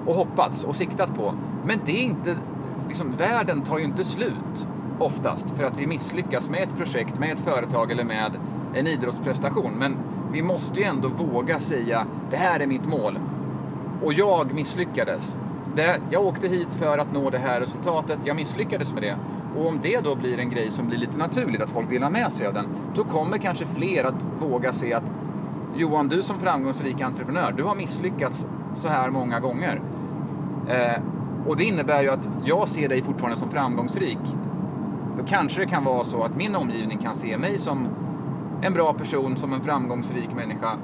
Och 0.07 0.15
hoppats 0.15 0.65
och 0.65 0.77
siktat 0.77 1.15
på. 1.15 1.35
Men 1.65 1.81
det 1.85 1.93
är 1.93 2.03
inte, 2.03 2.37
liksom 2.89 3.13
världen 3.17 3.63
tar 3.63 3.79
ju 3.79 3.85
inte 3.85 4.05
slut 4.05 4.69
oftast 4.99 5.51
för 5.51 5.65
att 5.65 5.79
vi 5.79 5.87
misslyckas 5.87 6.51
med 6.51 6.63
ett 6.63 6.77
projekt, 6.77 7.19
med 7.19 7.33
ett 7.33 7.41
företag 7.41 7.91
eller 7.91 8.05
med 8.05 8.33
en 8.75 8.87
idrottsprestation. 8.87 9.73
Men 9.79 9.97
vi 10.33 10.43
måste 10.43 10.81
ju 10.81 10.87
ändå 10.87 11.09
våga 11.09 11.61
säga, 11.61 12.07
det 12.31 12.37
här 12.37 12.61
är 12.61 12.67
mitt 12.67 12.87
mål. 12.87 13.19
Och 14.03 14.13
jag 14.13 14.55
misslyckades 14.55 15.39
det, 15.77 16.01
jag 16.11 16.27
åkte 16.27 16.49
hit 16.49 16.75
för 16.75 16.99
att 16.99 17.13
nå 17.13 17.31
det 17.31 17.39
här 17.39 17.61
resultatet, 17.61 18.19
jag 18.25 18.37
misslyckades 18.37 18.93
med 18.93 19.03
det. 19.03 19.17
Och 19.57 19.67
om 19.67 19.79
det 19.83 20.01
då 20.01 20.15
blir 20.15 20.39
en 20.39 20.51
grej 20.51 20.71
som 20.71 20.87
blir 20.87 20.99
lite 20.99 21.19
naturligt, 21.19 21.61
att 21.61 21.71
folk 21.71 21.91
delar 21.91 22.11
med 22.11 22.33
sig 22.33 22.47
av 22.47 22.55
den, 22.55 22.67
då 22.95 23.05
kommer 23.05 23.39
kanske 23.39 23.65
fler 23.65 24.05
att 24.05 24.25
våga 24.41 24.73
se 24.73 24.95
att 24.95 25.13
Johan, 25.77 26.09
du 26.09 26.23
som 26.23 26.39
framgångsrik 26.39 27.01
entreprenör, 27.01 27.55
du 27.57 27.63
har 27.63 27.75
misslyckats 27.75 28.47
så 28.75 28.89
här 28.89 29.11
många 29.11 29.41
gånger. 29.41 29.81
Eh, 30.69 31.03
och 31.47 31.57
det 31.57 31.65
innebär 31.65 32.03
ju 32.03 32.11
att 32.11 32.31
jag 32.45 32.69
ser 32.69 32.89
dig 32.89 33.03
fortfarande 33.03 33.37
som 33.37 33.51
framgångsrik. 33.51 34.19
Då 35.19 35.25
kanske 35.27 35.61
det 35.61 35.67
kan 35.67 35.85
vara 35.85 36.05
så 36.05 36.23
att 36.23 36.37
min 36.37 36.57
omgivning 36.57 36.99
kan 36.99 37.17
se 37.17 37.39
mig 37.39 37.59
som 37.59 37.89
en 38.63 38.73
bra 38.73 38.93
person, 38.93 39.37
som 39.37 39.53
en 39.53 39.61
framgångsrik 39.61 40.29
människa 40.37 40.79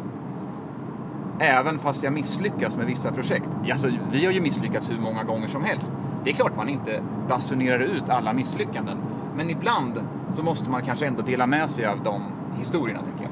Även 1.39 1.79
fast 1.79 2.03
jag 2.05 2.13
misslyckas 2.13 2.77
med 2.77 2.87
vissa 2.87 3.13
projekt. 3.13 3.49
Alltså, 3.73 3.89
vi 4.13 4.25
har 4.25 4.33
ju 4.33 4.41
misslyckats 4.41 4.91
hur 4.91 4.99
många 4.99 5.25
gånger 5.25 5.49
som 5.49 5.65
helst. 5.65 5.93
Det 6.25 6.31
är 6.31 6.35
klart 6.35 6.57
man 6.57 6.69
inte 6.69 7.03
basunerar 7.29 7.81
ut 7.81 8.09
alla 8.09 8.33
misslyckanden. 8.33 8.99
Men 9.37 9.51
ibland 9.51 10.01
så 10.35 10.43
måste 10.43 10.71
man 10.71 10.83
kanske 10.83 11.07
ändå 11.07 11.23
dela 11.23 11.47
med 11.47 11.71
sig 11.71 11.87
av 11.87 12.03
de 12.05 12.23
historierna, 12.59 13.03
tänker 13.03 13.23
jag. 13.23 13.31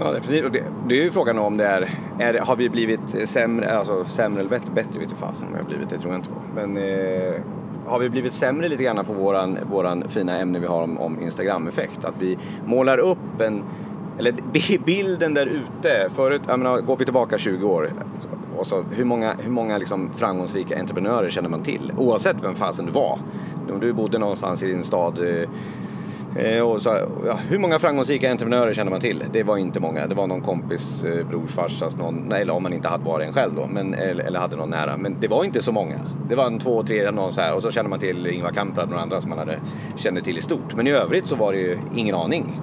Ja, 0.00 0.12
definitivt. 0.12 0.52
Det, 0.52 0.64
det 0.88 1.00
är 1.00 1.04
ju 1.04 1.10
frågan 1.10 1.38
om 1.38 1.56
det 1.56 1.66
är, 1.66 1.90
är 2.18 2.38
har 2.38 2.56
vi 2.56 2.68
blivit 2.68 3.28
sämre, 3.28 3.78
alltså 3.78 4.04
sämre 4.04 4.40
eller 4.40 4.50
bättre? 4.50 4.72
Bättre 4.74 5.00
vet 5.00 5.12
fasen 5.12 5.46
om 5.46 5.52
vi 5.52 5.58
har 5.58 5.66
blivit, 5.66 5.90
det 5.90 5.98
tror 5.98 6.12
jag 6.12 6.18
inte 6.18 6.28
på. 6.28 6.40
Men 6.54 6.76
eh, 6.76 7.40
har 7.86 7.98
vi 7.98 8.10
blivit 8.10 8.32
sämre 8.32 8.68
lite 8.68 8.82
grann 8.82 9.04
på 9.04 9.12
våran, 9.12 9.58
våran 9.70 10.04
fina 10.08 10.38
ämne 10.38 10.58
vi 10.58 10.66
har 10.66 10.82
om, 10.82 10.98
om 10.98 11.22
Instagram-effekt? 11.22 12.04
Att 12.04 12.14
vi 12.18 12.38
målar 12.66 12.98
upp 12.98 13.40
en 13.40 13.62
eller 14.18 14.34
bilden 14.84 15.34
där 15.34 15.46
ute, 15.46 16.08
förut, 16.14 16.42
jag 16.48 16.58
menar, 16.58 16.80
går 16.80 16.96
vi 16.96 17.04
tillbaka 17.04 17.38
20 17.38 17.66
år, 17.66 17.92
och 18.58 18.66
så, 18.66 18.84
hur 18.90 19.04
många, 19.04 19.34
hur 19.38 19.50
många 19.50 19.78
liksom 19.78 20.10
framgångsrika 20.16 20.78
entreprenörer 20.78 21.30
känner 21.30 21.48
man 21.48 21.62
till? 21.62 21.92
Oavsett 21.96 22.36
vem 22.42 22.54
fasen 22.54 22.86
du 22.86 22.92
var. 22.92 23.18
Om 23.72 23.80
du 23.80 23.92
bodde 23.92 24.18
någonstans 24.18 24.62
i 24.62 24.66
din 24.66 24.84
stad 24.84 25.18
eh, 25.26 26.44
eh, 26.44 26.62
och 26.62 26.82
så, 26.82 26.90
ja, 27.26 27.38
hur 27.48 27.58
många 27.58 27.78
framgångsrika 27.78 28.30
entreprenörer 28.30 28.74
känner 28.74 28.90
man 28.90 29.00
till? 29.00 29.24
Det 29.32 29.42
var 29.42 29.56
inte 29.56 29.80
många. 29.80 30.06
Det 30.06 30.14
var 30.14 30.26
någon 30.26 30.40
kompis, 30.40 31.04
eh, 31.04 31.26
farsas, 31.46 31.96
någon, 31.96 32.32
eller 32.32 32.52
om 32.52 32.62
man 32.62 32.72
inte 32.72 32.88
hade 32.88 33.04
varit 33.04 33.26
en 33.26 33.32
själv 33.32 33.54
då, 33.54 33.66
men, 33.66 33.94
eller, 33.94 34.24
eller, 34.24 34.40
hade 34.40 34.56
någon 34.56 34.70
nära. 34.70 34.96
Men 34.96 35.16
det 35.20 35.28
var 35.28 35.44
inte 35.44 35.62
så 35.62 35.72
många. 35.72 36.00
Det 36.28 36.34
var 36.34 36.46
en 36.46 36.58
två, 36.58 36.82
tre, 36.82 37.10
någon 37.10 37.32
så 37.32 37.40
här 37.40 37.54
och 37.54 37.62
så 37.62 37.70
känner 37.70 37.90
man 37.90 37.98
till 37.98 38.26
Ingvar 38.26 38.50
Kamprad 38.50 38.84
och 38.84 38.90
några 38.90 39.02
andra 39.02 39.20
som 39.20 39.30
man 39.30 39.38
hade, 39.38 39.60
kände 39.96 40.22
till 40.22 40.38
i 40.38 40.40
stort. 40.40 40.74
Men 40.74 40.86
i 40.86 40.90
övrigt 40.90 41.26
så 41.26 41.36
var 41.36 41.52
det 41.52 41.58
ju 41.58 41.78
ingen 41.94 42.14
aning. 42.14 42.60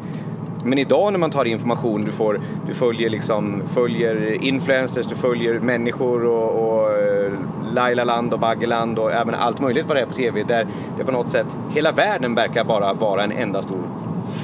Men 0.66 0.78
idag 0.78 1.12
när 1.14 1.20
man 1.20 1.32
tar 1.32 1.46
information, 1.46 2.06
du, 2.06 2.12
får, 2.12 2.40
du 2.68 2.74
följer, 2.74 3.10
liksom, 3.10 3.64
följer 3.74 4.44
influencers, 4.44 5.08
du 5.08 5.16
följer 5.16 5.60
människor 5.60 6.26
och, 6.26 6.80
och 6.80 6.92
eh, 6.98 7.34
Laila 7.72 8.04
Land 8.04 8.34
och 8.34 8.40
Baggeland 8.40 9.00
och 9.00 9.12
även 9.12 9.36
allt 9.36 9.60
möjligt 9.60 9.86
vad 9.88 9.98
det 9.98 10.02
är 10.02 10.06
på 10.06 10.14
TV 10.14 10.44
där 10.44 10.68
det 10.98 11.04
på 11.04 11.12
något 11.12 11.30
sätt, 11.30 11.48
hela 11.74 11.92
världen 11.92 12.36
verkar 12.36 12.64
bara 12.64 12.94
vara 12.94 13.24
en 13.24 13.32
enda 13.32 13.62
stor 13.62 13.84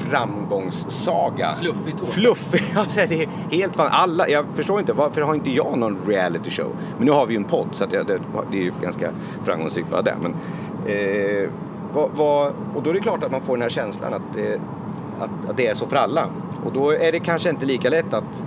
framgångssaga. 0.10 1.56
Fluffigt 1.60 2.00
hår. 2.00 2.08
Fluffigt, 2.08 2.78
alltså 2.78 3.00
det 3.10 3.24
är 3.24 3.28
helt 3.52 3.76
fan, 3.76 3.90
alla, 3.92 4.30
jag 4.30 4.46
förstår 4.56 4.80
inte 4.80 4.94
varför 4.94 5.22
har 5.22 5.36
inte 5.36 5.52
jag 5.52 5.78
någon 5.78 5.98
reality 6.08 6.50
show? 6.50 6.76
Men 6.98 7.06
nu 7.06 7.12
har 7.12 7.26
vi 7.26 7.34
ju 7.34 7.38
en 7.38 7.44
podd 7.44 7.68
så 7.72 7.84
att 7.84 7.90
det, 7.90 8.04
det, 8.04 8.20
det 8.52 8.58
är 8.58 8.64
ju 8.64 8.72
ganska 8.82 9.10
framgångsrikt 9.44 9.90
bara 9.90 10.02
det. 10.02 10.16
Men, 10.22 10.32
eh, 10.96 11.50
vad, 11.94 12.10
vad, 12.14 12.54
och 12.76 12.84
då 12.84 12.90
är 12.90 12.94
det 12.94 13.00
klart 13.00 13.24
att 13.24 13.32
man 13.32 13.42
får 13.42 13.54
den 13.54 13.62
här 13.62 13.70
känslan 13.70 14.14
att, 14.14 14.38
eh, 14.38 14.62
att, 15.24 15.50
att 15.50 15.58
det 15.58 15.68
är 15.68 15.74
så 15.74 15.86
för 15.88 15.96
alla. 15.96 16.28
Och 16.66 16.74
då 16.74 16.92
är 16.92 17.12
det 17.12 17.20
kanske 17.20 17.50
inte 17.50 17.66
lika 17.66 17.90
lätt 17.90 18.14
att 18.14 18.46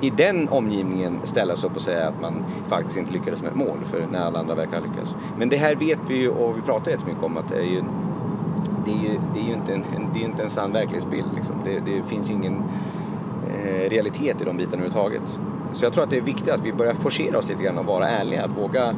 i 0.00 0.10
den 0.10 0.48
omgivningen 0.48 1.20
ställa 1.24 1.56
sig 1.56 1.70
upp 1.70 1.76
och 1.76 1.82
säga 1.82 2.08
att 2.08 2.20
man 2.20 2.44
faktiskt 2.68 2.96
inte 2.96 3.12
lyckades 3.12 3.42
med 3.42 3.50
ett 3.50 3.56
mål 3.56 3.78
för 3.84 4.06
när 4.12 4.20
alla 4.20 4.38
andra 4.38 4.54
verkar 4.54 4.80
ha 4.80 4.86
lyckats. 4.86 5.14
Men 5.38 5.48
det 5.48 5.56
här 5.56 5.74
vet 5.74 5.98
vi 6.08 6.14
ju 6.14 6.28
och 6.28 6.56
vi 6.56 6.62
pratar 6.62 6.90
jättemycket 6.90 7.22
om 7.22 7.36
att 7.36 7.48
det 7.48 7.56
är 7.56 7.70
ju 7.70 7.82
det 8.84 8.90
är 8.90 9.10
ju, 9.10 9.20
det 9.34 9.40
är 9.40 9.44
ju 9.44 9.52
inte, 9.52 9.72
en, 9.72 9.84
det 10.14 10.20
är 10.20 10.24
inte 10.24 10.42
en 10.42 10.50
sann 10.50 10.72
verklighetsbild. 10.72 11.26
Liksom. 11.34 11.56
Det, 11.64 11.80
det, 11.80 12.02
finns 12.02 12.30
ju 12.30 12.34
ingen 12.34 12.62
eh, 13.48 13.90
realitet 13.90 14.42
i 14.42 14.44
de 14.44 14.56
bitarna 14.56 14.82
överhuvudtaget. 14.82 15.38
Så 15.72 15.84
jag 15.84 15.92
tror 15.92 16.04
att 16.04 16.10
det 16.10 16.16
är 16.16 16.20
viktigt 16.20 16.48
att 16.48 16.64
vi 16.64 16.72
börjar 16.72 16.94
forcera 16.94 17.38
oss 17.38 17.48
lite 17.48 17.62
grann 17.62 17.78
och 17.78 17.86
vara 17.86 18.08
ärliga. 18.08 18.44
Att 18.44 18.58
våga, 18.58 18.94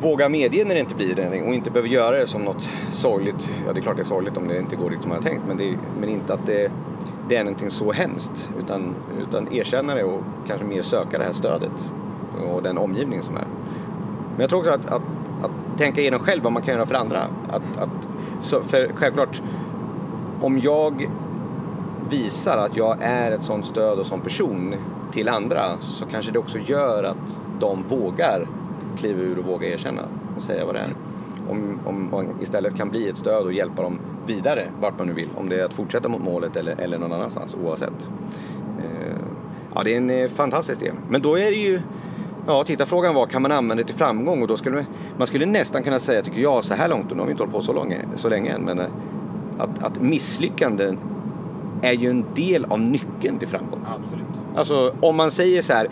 våga 0.00 0.28
medge 0.28 0.64
när 0.64 0.74
det 0.74 0.80
inte 0.80 0.94
blir 0.94 1.14
det 1.14 1.42
och 1.42 1.54
inte 1.54 1.70
behöver 1.70 1.88
göra 1.88 2.16
det 2.16 2.26
som 2.26 2.42
något 2.42 2.70
sorgligt. 2.90 3.52
Ja, 3.66 3.72
det 3.72 3.80
är 3.80 3.82
klart 3.82 3.96
det 3.96 4.02
är 4.02 4.04
sorgligt 4.04 4.36
om 4.36 4.48
det 4.48 4.58
inte 4.58 4.76
går 4.76 4.84
riktigt 4.84 5.02
som 5.02 5.08
man 5.08 5.18
har 5.18 5.30
tänkt, 5.30 5.42
men, 5.48 5.56
det, 5.56 5.78
men 6.00 6.08
inte 6.08 6.34
att 6.34 6.46
det, 6.46 6.70
det 7.28 7.36
är 7.36 7.44
någonting 7.44 7.70
så 7.70 7.92
hemskt. 7.92 8.50
Utan, 8.60 8.94
utan 9.28 9.52
erkänna 9.52 9.94
det 9.94 10.04
och 10.04 10.22
kanske 10.46 10.66
mer 10.66 10.82
söka 10.82 11.18
det 11.18 11.24
här 11.24 11.32
stödet 11.32 11.90
och 12.52 12.62
den 12.62 12.78
omgivning 12.78 13.22
som 13.22 13.36
är. 13.36 13.46
Men 14.30 14.40
jag 14.40 14.50
tror 14.50 14.60
också 14.60 14.72
att, 14.72 14.86
att, 14.86 15.02
att 15.42 15.78
tänka 15.78 16.00
igenom 16.00 16.20
själv 16.20 16.42
vad 16.42 16.52
man 16.52 16.62
kan 16.62 16.74
göra 16.74 16.86
för 16.86 16.94
andra. 16.94 17.22
Att, 17.48 17.76
att, 17.78 18.08
så 18.42 18.62
för 18.62 18.90
självklart, 18.94 19.42
om 20.40 20.58
jag 20.58 21.10
visar 22.10 22.58
att 22.58 22.76
jag 22.76 22.96
är 23.00 23.32
ett 23.32 23.42
sånt 23.42 23.66
stöd 23.66 23.98
och 23.98 24.06
sån 24.06 24.20
person 24.20 24.74
till 25.12 25.28
andra 25.28 25.62
så 25.80 26.06
kanske 26.06 26.32
det 26.32 26.38
också 26.38 26.58
gör 26.58 27.04
att 27.04 27.40
de 27.60 27.82
vågar 27.88 28.46
kliva 28.98 29.20
ur 29.20 29.38
och 29.38 29.44
våga 29.44 29.68
erkänna 29.68 30.02
och 30.36 30.42
säga 30.42 30.66
vad 30.66 30.74
det 30.74 30.80
är. 30.80 30.94
Om, 31.48 31.80
om 31.84 32.08
man 32.10 32.26
istället 32.42 32.76
kan 32.76 32.90
bli 32.90 33.08
ett 33.08 33.16
stöd 33.16 33.44
och 33.44 33.52
hjälpa 33.52 33.82
dem 33.82 33.98
vidare 34.26 34.64
vart 34.80 34.98
man 34.98 35.06
nu 35.06 35.12
vill. 35.12 35.28
Om 35.36 35.48
det 35.48 35.60
är 35.60 35.64
att 35.64 35.72
fortsätta 35.72 36.08
mot 36.08 36.22
målet 36.22 36.56
eller, 36.56 36.80
eller 36.80 36.98
någon 36.98 37.12
annanstans 37.12 37.56
oavsett. 37.64 38.08
Eh, 38.78 39.16
ja, 39.74 39.82
det 39.84 39.92
är 39.92 39.96
en 39.96 40.10
eh, 40.10 40.28
fantastisk 40.28 40.80
del. 40.80 40.94
Men 41.08 41.22
då 41.22 41.38
är 41.38 41.50
det 41.50 41.56
ju 41.56 41.80
Ja, 42.46 42.64
tittarfrågan 42.64 43.14
var 43.14 43.26
kan 43.26 43.42
man 43.42 43.52
använda 43.52 43.82
det 43.82 43.86
till 43.86 43.96
framgång 43.96 44.42
och 44.42 44.48
då 44.48 44.56
skulle 44.56 44.86
man 45.16 45.26
skulle 45.26 45.46
nästan 45.46 45.82
kunna 45.82 45.98
säga, 45.98 46.22
tycker 46.22 46.40
jag, 46.40 46.64
så 46.64 46.74
här 46.74 46.88
långt, 46.88 47.10
och 47.10 47.16
nu 47.16 47.22
har 47.22 47.26
vi 47.26 47.30
inte 47.30 47.42
hållit 47.42 47.54
på 47.54 47.62
så 47.62 47.72
länge, 47.72 47.98
så 48.14 48.28
länge 48.28 48.52
än, 48.52 48.62
men 48.62 48.78
eh, 48.78 48.86
att, 49.58 49.84
att 49.84 50.00
misslyckanden 50.00 50.98
är 51.82 51.92
ju 51.92 52.10
en 52.10 52.24
del 52.34 52.64
av 52.64 52.80
nyckeln 52.80 53.38
till 53.38 53.48
framgång. 53.48 53.80
Absolut. 53.86 54.26
Alltså 54.56 54.94
om 55.00 55.16
man 55.16 55.30
säger 55.30 55.62
så 55.62 55.72
här, 55.72 55.88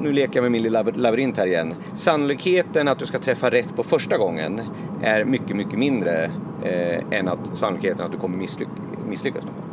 nu 0.00 0.12
leker 0.12 0.34
jag 0.34 0.42
med 0.42 0.52
min 0.52 0.62
lilla 0.62 0.82
labyrint 0.82 1.36
här 1.36 1.46
igen. 1.46 1.74
Sannolikheten 1.94 2.88
att 2.88 2.98
du 2.98 3.06
ska 3.06 3.18
träffa 3.18 3.50
rätt 3.50 3.76
på 3.76 3.82
första 3.82 4.18
gången 4.18 4.60
är 5.02 5.24
mycket, 5.24 5.56
mycket 5.56 5.78
mindre 5.78 6.24
eh, 6.62 7.18
än 7.18 7.28
att 7.28 7.58
sannolikheten 7.58 8.06
att 8.06 8.12
du 8.12 8.18
kommer 8.18 8.36
misslyck 8.36 8.68
misslyckas 9.08 9.44
någon 9.44 9.54
gång. 9.54 9.64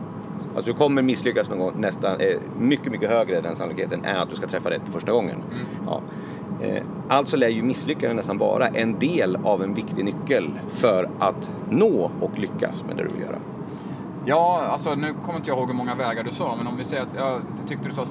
Alltså 0.55 0.71
du 0.71 0.77
kommer 0.77 1.01
misslyckas 1.01 1.49
någon 1.49 1.59
gång 1.59 1.73
nästan, 1.77 2.19
eh, 2.19 2.37
mycket, 2.59 2.91
mycket 2.91 3.09
högre 3.09 3.41
den 3.41 3.55
sannolikheten 3.55 4.05
än 4.05 4.17
att 4.17 4.29
du 4.29 4.35
ska 4.35 4.47
träffa 4.47 4.69
rätt 4.69 4.85
på 4.85 4.91
första 4.91 5.11
gången. 5.11 5.35
Mm. 5.35 5.65
Ja. 5.85 6.01
Eh, 6.61 6.83
alltså 7.07 7.37
lär 7.37 7.47
ju 7.47 7.63
misslyckande 7.63 8.15
nästan 8.15 8.37
vara 8.37 8.67
en 8.67 8.99
del 8.99 9.37
av 9.43 9.63
en 9.63 9.73
viktig 9.73 10.05
nyckel 10.05 10.59
för 10.69 11.09
att 11.19 11.51
nå 11.69 12.11
och 12.21 12.39
lyckas 12.39 12.83
med 12.87 12.97
det 12.97 13.03
du 13.03 13.09
vill 13.09 13.21
göra. 13.21 13.39
Ja, 14.25 14.61
alltså 14.71 14.95
nu 14.95 15.13
kommer 15.13 15.37
inte 15.37 15.49
jag 15.49 15.57
ihåg 15.57 15.67
hur 15.67 15.75
många 15.75 15.95
vägar 15.95 16.23
du 16.23 16.31
sa, 16.31 16.55
men 16.57 16.67
om 16.67 16.77
vi 16.77 16.83
säger 16.83 17.03
att, 17.03 17.15
jag 17.15 17.41
tyckte 17.67 17.89
du 17.89 17.95
sa 17.95 18.05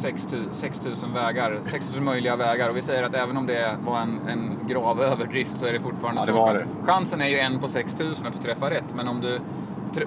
6000 0.53 1.14
vägar, 1.14 1.61
6000 1.62 2.05
möjliga 2.05 2.37
vägar 2.37 2.68
och 2.68 2.77
vi 2.77 2.83
säger 2.83 3.03
att 3.03 3.14
även 3.14 3.37
om 3.37 3.47
det 3.47 3.77
var 3.87 4.01
en, 4.01 4.21
en 4.29 4.59
grav 4.68 5.03
överdrift 5.03 5.59
så 5.59 5.66
är 5.66 5.73
det 5.73 5.81
fortfarande 5.81 6.21
ja, 6.21 6.27
det 6.27 6.33
var 6.33 6.49
så. 6.49 6.55
Det. 6.55 6.66
Chansen 6.87 7.21
är 7.21 7.29
ju 7.29 7.38
en 7.38 7.59
på 7.59 7.68
6000 7.68 8.27
att 8.27 8.33
du 8.33 8.38
träffar 8.38 8.71
rätt, 8.71 8.94
men 8.94 9.09
om 9.09 9.21
du 9.21 9.40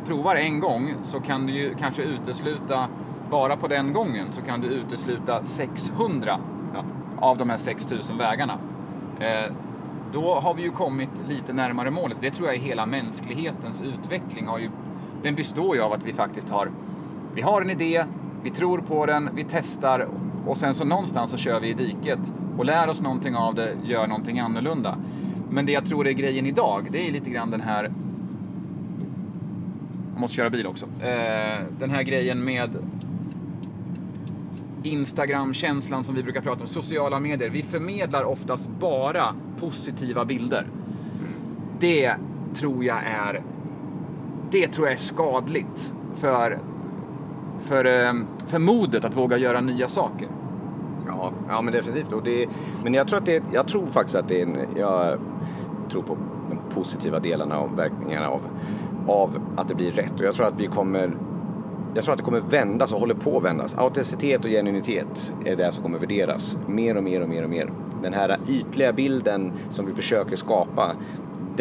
provar 0.05 0.35
en 0.35 0.59
gång 0.59 0.93
så 1.03 1.19
kan 1.19 1.47
du 1.47 1.53
ju 1.53 1.75
kanske 1.75 2.03
utesluta, 2.03 2.87
bara 3.29 3.57
på 3.57 3.67
den 3.67 3.93
gången, 3.93 4.27
så 4.31 4.41
kan 4.41 4.61
du 4.61 4.67
utesluta 4.67 5.45
600 5.45 6.39
ja. 6.73 6.83
av 7.19 7.37
de 7.37 7.49
här 7.49 7.57
6000 7.57 8.17
vägarna. 8.17 8.57
Eh, 9.19 9.51
då 10.13 10.39
har 10.39 10.53
vi 10.53 10.61
ju 10.61 10.71
kommit 10.71 11.23
lite 11.27 11.53
närmare 11.53 11.91
målet. 11.91 12.17
Det 12.21 12.31
tror 12.31 12.47
jag 12.47 12.55
är 12.55 12.59
hela 12.59 12.85
mänsklighetens 12.85 13.81
utveckling 13.81 14.47
har 14.47 14.59
ju, 14.59 14.69
den 15.23 15.35
består 15.35 15.75
ju 15.75 15.81
av 15.81 15.93
att 15.93 16.05
vi 16.05 16.13
faktiskt 16.13 16.49
har, 16.49 16.71
vi 17.33 17.41
har 17.41 17.61
en 17.61 17.69
idé, 17.69 18.05
vi 18.43 18.49
tror 18.49 18.77
på 18.77 19.05
den, 19.05 19.29
vi 19.35 19.45
testar 19.49 20.07
och 20.45 20.57
sen 20.57 20.75
så 20.75 20.85
någonstans 20.85 21.31
så 21.31 21.37
kör 21.37 21.59
vi 21.59 21.69
i 21.69 21.73
diket 21.73 22.33
och 22.57 22.65
lär 22.65 22.87
oss 22.87 23.01
någonting 23.01 23.35
av 23.35 23.55
det, 23.55 23.75
gör 23.83 24.07
någonting 24.07 24.39
annorlunda. 24.39 24.97
Men 25.49 25.65
det 25.65 25.71
jag 25.71 25.85
tror 25.85 26.07
är 26.07 26.11
grejen 26.11 26.45
idag, 26.45 26.87
det 26.91 27.07
är 27.07 27.11
lite 27.11 27.29
grann 27.29 27.51
den 27.51 27.61
här 27.61 27.91
måste 30.21 30.35
köra 30.35 30.49
bil 30.49 30.67
också. 30.67 30.85
Eh, 30.85 31.59
den 31.79 31.89
här 31.89 32.03
grejen 32.03 32.43
med 32.43 32.69
Instagram-känslan 34.83 36.03
som 36.03 36.15
vi 36.15 36.23
brukar 36.23 36.41
prata 36.41 36.61
om, 36.61 36.67
sociala 36.67 37.19
medier. 37.19 37.49
Vi 37.49 37.63
förmedlar 37.63 38.23
oftast 38.23 38.69
bara 38.79 39.35
positiva 39.59 40.25
bilder. 40.25 40.67
Det 41.79 42.15
tror 42.53 42.85
jag 42.85 42.97
är, 42.97 43.41
det 44.51 44.67
tror 44.67 44.87
jag 44.87 44.93
är 44.93 44.97
skadligt 44.97 45.93
för, 46.13 46.59
för, 47.59 47.85
eh, 47.85 48.13
för 48.47 48.59
modet 48.59 49.05
att 49.05 49.17
våga 49.17 49.37
göra 49.37 49.61
nya 49.61 49.89
saker. 49.89 50.27
Ja, 51.07 51.31
ja 51.49 51.61
men 51.61 51.73
definitivt. 51.73 52.13
Och 52.13 52.23
det, 52.23 52.47
men 52.83 52.93
jag 52.93 53.07
tror, 53.07 53.19
att 53.19 53.25
det, 53.25 53.43
jag 53.51 53.67
tror 53.67 53.85
faktiskt 53.85 54.15
att 54.15 54.27
det 54.27 54.41
är 54.41 54.45
en, 54.45 54.57
jag 54.75 55.19
tror 55.89 56.01
på 56.01 56.17
de 56.49 56.75
positiva 56.75 57.19
delarna 57.19 57.59
och 57.59 57.79
verkningarna 57.79 58.27
av 58.27 58.41
av 59.07 59.41
att 59.55 59.67
det 59.67 59.75
blir 59.75 59.91
rätt. 59.91 60.19
Och 60.19 60.25
jag 60.25 60.33
tror 60.33 60.45
att 60.45 60.59
vi 60.59 60.67
kommer 60.67 61.17
jag 61.93 62.03
tror 62.03 62.13
att 62.13 62.17
det 62.17 62.23
kommer 62.23 62.39
vändas 62.39 62.91
och 62.91 62.99
håller 62.99 63.15
på 63.15 63.37
att 63.37 63.43
vändas. 63.43 63.75
Autenticitet 63.75 64.45
och 64.45 64.51
genuinitet 64.51 65.33
är 65.45 65.55
det 65.55 65.71
som 65.71 65.83
kommer 65.83 65.99
värderas 65.99 66.57
mer 66.67 66.97
och 66.97 67.03
mer 67.03 67.21
och 67.21 67.29
mer 67.29 67.43
och 67.43 67.49
mer. 67.49 67.71
Den 68.01 68.13
här 68.13 68.39
ytliga 68.47 68.93
bilden 68.93 69.53
som 69.69 69.85
vi 69.85 69.93
försöker 69.93 70.35
skapa, 70.35 70.95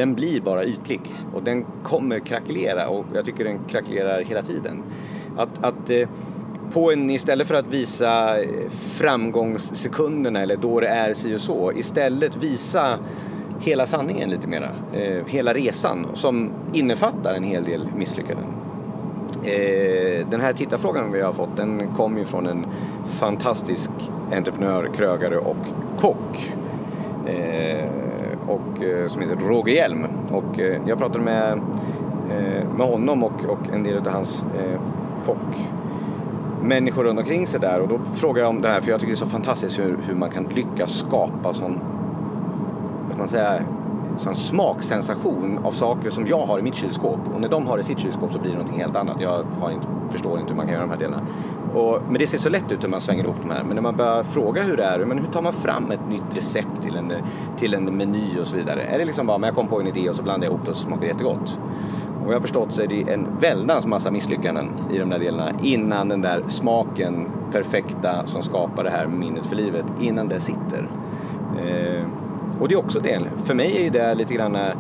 den 0.01 0.15
blir 0.15 0.41
bara 0.41 0.65
ytlig 0.65 1.01
och 1.35 1.43
den 1.43 1.67
kommer 1.83 2.19
krackelera 2.19 2.89
och 2.89 3.05
jag 3.15 3.25
tycker 3.25 3.45
den 3.45 3.59
krackelerar 3.69 4.21
hela 4.21 4.43
tiden. 4.43 4.83
Att, 5.37 5.65
att 5.65 5.91
eh, 5.91 6.09
på 6.73 6.93
en, 6.93 7.11
istället 7.11 7.49
för 7.49 7.55
att 7.55 7.67
visa 7.67 8.43
eh, 8.43 8.71
framgångssekunderna 8.71 10.43
eller 10.43 10.57
då 10.57 10.81
det 10.81 10.89
är 10.89 11.15
si 11.15 11.37
och 11.37 11.41
så, 11.41 11.73
istället 11.73 12.37
visa 12.37 12.99
hela 13.61 13.87
sanningen 13.87 14.31
lite 14.31 14.49
mera. 14.49 14.69
Eh, 14.93 15.27
hela 15.27 15.55
resan 15.55 16.07
som 16.15 16.51
innefattar 16.73 17.35
en 17.35 17.45
hel 17.45 17.65
del 17.65 17.89
misslyckanden. 17.97 18.47
Eh, 19.45 20.27
den 20.31 20.41
här 20.41 20.53
tittarfrågan 20.53 21.13
vi 21.13 21.21
har 21.21 21.33
fått 21.33 21.57
den 21.57 21.95
kom 21.97 22.19
ju 22.19 22.25
från 22.25 22.47
en 22.47 22.67
fantastisk 23.07 23.91
entreprenör, 24.33 24.91
krögare 24.97 25.37
och 25.37 25.57
kock. 25.99 26.55
Eh, 27.27 28.00
och, 28.51 28.83
eh, 28.83 29.09
som 29.09 29.23
heter 29.23 29.37
Roger 29.37 29.75
Hjelm. 29.75 30.07
Och 30.31 30.61
eh, 30.61 30.81
jag 30.87 30.99
pratade 30.99 31.25
med, 31.25 31.53
eh, 32.31 32.69
med 32.77 32.87
honom 32.87 33.25
och, 33.25 33.45
och 33.49 33.73
en 33.73 33.83
del 33.83 33.99
av 33.99 34.09
hans 34.09 34.45
kock 35.27 35.69
människor 36.63 37.05
runt 37.05 37.19
omkring 37.19 37.47
sig 37.47 37.61
där 37.61 37.81
och 37.81 37.89
då 37.89 37.99
frågade 38.15 38.41
jag 38.41 38.49
om 38.49 38.63
det 38.63 38.69
här 38.69 38.81
för 38.81 38.91
jag 38.91 39.01
tycker 39.01 39.13
det 39.13 39.15
är 39.15 39.25
så 39.25 39.27
fantastiskt 39.27 39.79
hur, 39.79 39.99
hur 40.07 40.15
man 40.15 40.31
kan 40.31 40.45
lyckas 40.45 40.99
skapa 40.99 41.55
sån 41.55 41.81
vad 43.09 43.19
man 43.19 43.29
säga, 43.29 43.63
sån 44.19 44.35
smaksensation 44.35 45.59
av 45.65 45.71
saker 45.71 46.11
som 46.11 46.27
jag 46.27 46.43
har 46.43 46.59
i 46.59 46.63
mitt 46.63 46.75
kylskåp. 46.75 47.21
Och 47.35 47.41
när 47.41 47.49
de 47.49 47.67
har 47.67 47.79
i 47.79 47.83
sitt 47.83 47.99
kylskåp 47.99 48.33
så 48.33 48.39
blir 48.39 48.51
det 48.51 48.57
någonting 48.57 48.81
helt 48.81 48.97
annat. 48.97 49.21
Jag 49.21 49.45
inte, 49.73 49.87
förstår 50.11 50.39
inte 50.39 50.51
hur 50.51 50.57
man 50.57 50.67
kan 50.67 50.75
göra 50.75 50.87
de 50.87 50.91
här 50.91 50.99
delarna. 50.99 51.23
Och, 51.75 52.03
men 52.09 52.19
det 52.19 52.27
ser 52.27 52.39
så 52.39 52.49
lätt 52.49 52.73
ut 52.73 52.85
hur 52.85 52.89
man 52.89 53.01
svänger 53.01 53.25
ihop 53.25 53.37
de 53.43 53.51
här. 53.51 53.65
Men 53.65 53.75
när 53.75 53.83
man 53.83 53.97
börjar 53.97 54.23
fråga 54.23 54.63
hur 54.63 54.77
det 54.77 54.85
är, 54.85 55.05
men 55.05 55.19
hur 55.19 55.27
tar 55.27 55.43
man 55.43 55.53
fram 55.53 55.91
ett 55.91 56.09
nytt 56.09 56.37
recept 56.37 56.83
till 56.83 56.97
en, 56.97 57.13
till 57.57 57.75
en 57.75 57.85
meny 57.85 58.39
och 58.41 58.47
så 58.47 58.57
vidare? 58.57 58.83
Är 58.83 58.99
det 58.99 59.05
liksom 59.05 59.27
bara, 59.27 59.39
men 59.39 59.47
jag 59.47 59.55
kom 59.55 59.67
på 59.67 59.81
en 59.81 59.87
idé 59.87 60.09
och 60.09 60.17
så 60.17 60.23
blandar 60.23 60.47
jag 60.47 60.53
ihop 60.53 60.65
det 60.65 60.71
och 60.71 60.77
så 60.77 60.83
smakar 60.83 61.01
det 61.01 61.07
jättegott? 61.07 61.59
Och 62.21 62.27
vad 62.27 62.35
jag 62.35 62.37
har 62.37 62.41
förstått 62.41 62.73
så 62.73 62.83
är 62.83 62.87
det 62.87 63.13
en 63.13 63.27
väldans 63.41 63.87
massa 63.87 64.11
misslyckanden 64.11 64.69
i 64.93 64.99
de 64.99 65.11
där 65.11 65.19
delarna 65.19 65.53
innan 65.63 66.09
den 66.09 66.21
där 66.23 66.45
smaken 66.49 67.31
perfekta 67.53 68.27
som 68.27 68.43
skapar 68.43 68.85
det 68.85 68.91
här 68.91 69.07
minnet 69.07 69.47
för 69.47 69.57
livet, 69.57 69.85
innan 70.01 70.29
det 70.29 70.41
sitter. 70.41 70.91
Eh, 71.59 72.07
och 72.61 72.69
det 72.69 72.75
är 72.75 72.79
också 72.79 73.01
det, 73.01 73.21
för 73.45 73.55
mig 73.55 73.87
är 73.87 73.91
det 73.91 74.15
lite 74.15 74.35
grann 74.35 74.57
eh, 74.57 74.73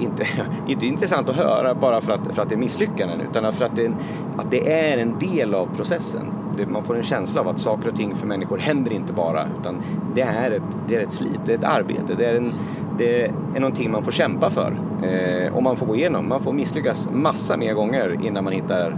inte, 0.00 0.26
inte 0.66 0.86
intressant 0.86 1.28
att 1.28 1.36
höra 1.36 1.74
bara 1.74 2.00
för 2.00 2.12
att, 2.12 2.34
för 2.34 2.42
att 2.42 2.48
det 2.48 2.54
är 2.54 2.58
misslyckanden 2.58 3.20
utan 3.20 3.52
för 3.52 3.64
att 3.64 3.76
det, 3.76 3.92
att 4.36 4.50
det 4.50 4.72
är 4.72 4.98
en 4.98 5.18
del 5.18 5.54
av 5.54 5.68
processen. 5.76 6.26
Det, 6.56 6.66
man 6.66 6.84
får 6.84 6.96
en 6.96 7.02
känsla 7.02 7.40
av 7.40 7.48
att 7.48 7.58
saker 7.58 7.88
och 7.88 7.96
ting 7.96 8.14
för 8.14 8.26
människor 8.26 8.58
händer 8.58 8.92
inte 8.92 9.12
bara 9.12 9.46
utan 9.60 9.82
det 10.14 10.22
är 10.22 10.50
ett, 10.50 10.62
det 10.88 10.96
är 10.96 11.00
ett 11.00 11.12
slit, 11.12 11.40
det 11.44 11.52
är 11.52 11.58
ett 11.58 11.64
arbete, 11.64 12.14
det 12.18 12.24
är, 12.24 12.36
en, 12.36 12.52
det 12.98 13.24
är 13.24 13.60
någonting 13.60 13.90
man 13.90 14.02
får 14.02 14.12
kämpa 14.12 14.50
för 14.50 14.76
eh, 15.02 15.56
och 15.56 15.62
man 15.62 15.76
får 15.76 15.86
gå 15.86 15.96
igenom. 15.96 16.28
Man 16.28 16.40
får 16.40 16.52
misslyckas 16.52 17.08
massa 17.12 17.56
mer 17.56 17.74
gånger 17.74 18.18
innan 18.26 18.44
man 18.44 18.52
hittar 18.52 18.96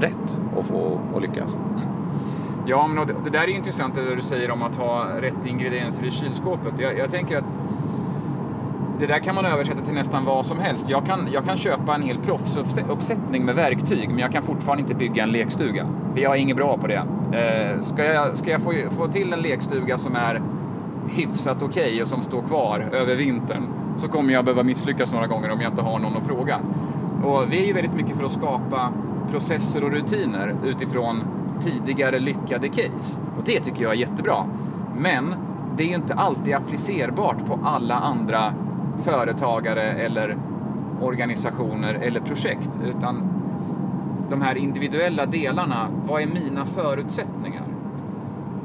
rätt 0.00 0.38
och 0.56 0.64
få 0.64 1.00
och 1.14 1.20
lyckas. 1.20 1.58
Ja, 2.70 2.86
men 2.86 3.06
det, 3.06 3.14
det 3.24 3.30
där 3.30 3.42
är 3.42 3.48
intressant 3.48 3.94
det 3.94 4.14
du 4.14 4.22
säger 4.22 4.50
om 4.50 4.62
att 4.62 4.76
ha 4.76 5.08
rätt 5.20 5.46
ingredienser 5.46 6.06
i 6.06 6.10
kylskåpet. 6.10 6.74
Jag, 6.78 6.98
jag 6.98 7.10
tänker 7.10 7.38
att 7.38 7.44
det 8.98 9.06
där 9.06 9.18
kan 9.18 9.34
man 9.34 9.44
översätta 9.44 9.80
till 9.80 9.94
nästan 9.94 10.24
vad 10.24 10.46
som 10.46 10.58
helst. 10.58 10.88
Jag 10.88 11.06
kan, 11.06 11.28
jag 11.32 11.44
kan 11.44 11.56
köpa 11.56 11.94
en 11.94 12.02
hel 12.02 12.18
proffsuppsättning 12.18 13.44
med 13.44 13.54
verktyg, 13.54 14.08
men 14.08 14.18
jag 14.18 14.32
kan 14.32 14.42
fortfarande 14.42 14.82
inte 14.82 14.94
bygga 14.94 15.22
en 15.22 15.30
lekstuga. 15.30 15.86
För 16.14 16.20
jag 16.20 16.36
är 16.36 16.40
inget 16.40 16.56
bra 16.56 16.78
på 16.78 16.86
det. 16.86 17.02
Eh, 17.32 17.82
ska 17.82 18.04
jag, 18.04 18.36
ska 18.36 18.50
jag 18.50 18.60
få, 18.60 18.72
få 18.90 19.08
till 19.08 19.32
en 19.32 19.40
lekstuga 19.40 19.98
som 19.98 20.16
är 20.16 20.40
hyfsat 21.08 21.62
okej 21.62 21.86
okay 21.86 22.02
och 22.02 22.08
som 22.08 22.22
står 22.22 22.42
kvar 22.42 22.88
över 22.92 23.14
vintern, 23.14 23.62
så 23.96 24.08
kommer 24.08 24.32
jag 24.32 24.44
behöva 24.44 24.62
misslyckas 24.62 25.12
några 25.12 25.26
gånger 25.26 25.50
om 25.50 25.60
jag 25.60 25.72
inte 25.72 25.82
har 25.82 25.98
någon 25.98 26.16
att 26.16 26.26
fråga. 26.26 26.60
Och 27.24 27.52
vi 27.52 27.62
är 27.62 27.66
ju 27.66 27.72
väldigt 27.72 27.94
mycket 27.94 28.16
för 28.16 28.24
att 28.24 28.32
skapa 28.32 28.92
processer 29.30 29.84
och 29.84 29.90
rutiner 29.90 30.54
utifrån 30.64 31.22
tidigare 31.60 32.18
lyckade 32.18 32.68
case. 32.68 33.20
Och 33.38 33.44
det 33.44 33.60
tycker 33.60 33.82
jag 33.82 33.92
är 33.92 33.96
jättebra. 33.96 34.44
Men 34.96 35.34
det 35.76 35.82
är 35.82 35.88
ju 35.88 35.94
inte 35.94 36.14
alltid 36.14 36.54
applicerbart 36.54 37.46
på 37.46 37.58
alla 37.64 37.94
andra 37.94 38.54
företagare 39.04 39.82
eller 39.82 40.36
organisationer 41.00 41.94
eller 41.94 42.20
projekt. 42.20 42.70
Utan 42.84 43.22
de 44.30 44.42
här 44.42 44.54
individuella 44.54 45.26
delarna, 45.26 45.88
vad 46.08 46.22
är 46.22 46.26
mina 46.26 46.64
förutsättningar? 46.64 47.64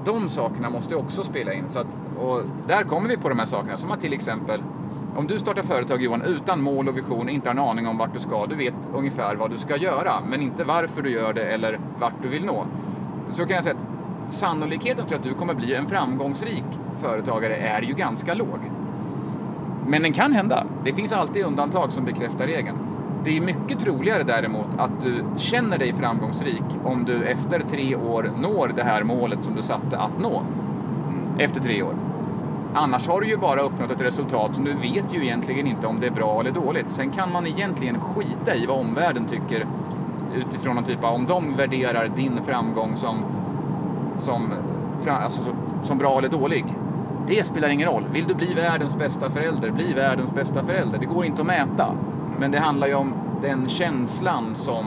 De 0.06 0.30
sakerna 0.30 0.70
måste 0.70 0.96
också 0.96 1.24
spela 1.24 1.54
in. 1.54 1.64
Så 1.70 1.80
att, 1.80 1.98
och 2.20 2.42
där 2.68 2.84
kommer 2.84 3.10
vi 3.10 3.18
på 3.18 3.30
de 3.30 3.40
här 3.40 3.46
sakerna 3.46 3.78
som 3.78 3.92
att 3.92 4.02
till 4.02 4.14
exempel 4.14 4.62
om 5.16 5.28
du 5.28 5.40
startar 5.40 5.62
företag 5.62 6.02
Johan 6.02 6.22
utan 6.22 6.62
mål 6.62 6.88
och 6.90 6.98
vision, 6.98 7.30
inte 7.30 7.50
har 7.50 7.54
en 7.54 7.60
aning 7.60 7.88
om 7.88 7.98
vart 7.98 8.14
du 8.14 8.20
ska, 8.20 8.46
du 8.46 8.56
vet 8.56 8.74
ungefär 8.94 9.36
vad 9.36 9.52
du 9.52 9.58
ska 9.58 9.78
göra, 9.78 10.14
men 10.28 10.42
inte 10.42 10.64
varför 10.64 11.02
du 11.02 11.10
gör 11.10 11.34
det 11.34 11.46
eller 11.46 11.80
vart 12.00 12.14
du 12.22 12.28
vill 12.28 12.46
nå. 12.46 12.66
Så 13.34 13.46
kan 13.46 13.56
jag 13.56 13.64
säga 13.64 13.76
att 13.76 14.34
sannolikheten 14.34 15.08
för 15.08 15.16
att 15.16 15.24
du 15.24 15.34
kommer 15.34 15.54
bli 15.54 15.76
en 15.76 15.88
framgångsrik 15.88 16.64
företagare 16.98 17.56
är 17.56 17.82
ju 17.82 17.94
ganska 17.94 18.34
låg. 18.34 18.60
Men 19.88 20.02
den 20.02 20.14
kan 20.14 20.34
hända. 20.34 20.66
Det 20.84 20.94
finns 20.94 21.14
alltid 21.14 21.46
undantag 21.46 21.94
som 21.94 22.06
bekräftar 22.06 22.48
regeln. 22.48 22.78
Det 23.24 23.38
är 23.38 23.42
mycket 23.42 23.80
troligare 23.80 24.24
däremot 24.24 24.68
att 24.78 25.02
du 25.02 25.24
känner 25.38 25.78
dig 25.78 25.94
framgångsrik 25.94 26.64
om 26.84 27.06
du 27.06 27.24
efter 27.24 27.60
tre 27.60 27.96
år 27.96 28.32
når 28.38 28.72
det 28.76 28.84
här 28.84 29.04
målet 29.04 29.46
som 29.46 29.56
du 29.56 29.62
satte 29.62 29.98
att 29.98 30.20
nå. 30.20 30.44
Efter 31.38 31.62
tre 31.62 31.84
år. 31.84 31.96
Annars 32.74 33.08
har 33.08 33.22
du 33.22 33.28
ju 33.28 33.38
bara 33.38 33.62
uppnått 33.62 33.92
ett 33.92 34.02
resultat 34.02 34.56
som 34.56 34.66
du 34.66 34.74
vet 34.74 35.14
ju 35.14 35.24
egentligen 35.24 35.68
inte 35.68 35.88
om 35.88 36.00
det 36.00 36.08
är 36.08 36.12
bra 36.12 36.40
eller 36.40 36.52
dåligt. 36.52 36.90
Sen 36.90 37.12
kan 37.12 37.32
man 37.32 37.48
egentligen 37.48 38.00
skita 38.00 38.56
i 38.56 38.66
vad 38.66 38.80
omvärlden 38.80 39.26
tycker 39.26 39.66
utifrån 40.36 40.76
någon 40.76 40.84
typ 40.84 41.04
av, 41.04 41.14
om 41.14 41.26
de 41.26 41.56
värderar 41.56 42.08
din 42.16 42.44
framgång 42.44 42.96
som, 42.96 43.16
som, 44.18 44.54
alltså, 45.08 45.42
som 45.82 45.98
bra 45.98 46.18
eller 46.18 46.30
dålig. 46.30 46.66
Det 47.28 47.44
spelar 47.44 47.70
ingen 47.70 47.90
roll. 47.90 48.04
Vill 48.12 48.28
du 48.28 48.34
bli 48.34 48.54
världens 48.54 48.98
bästa 48.98 49.30
förälder, 49.30 49.72
bli 49.72 49.94
världens 49.94 50.34
bästa 50.34 50.64
förälder. 50.64 51.00
Det 51.00 51.06
går 51.06 51.26
inte 51.26 51.42
att 51.42 51.48
mäta. 51.48 51.94
Men 52.40 52.52
det 52.52 52.60
handlar 52.60 52.88
ju 52.88 52.94
om 52.94 53.14
den 53.42 53.70
känslan 53.70 54.56
som 54.56 54.86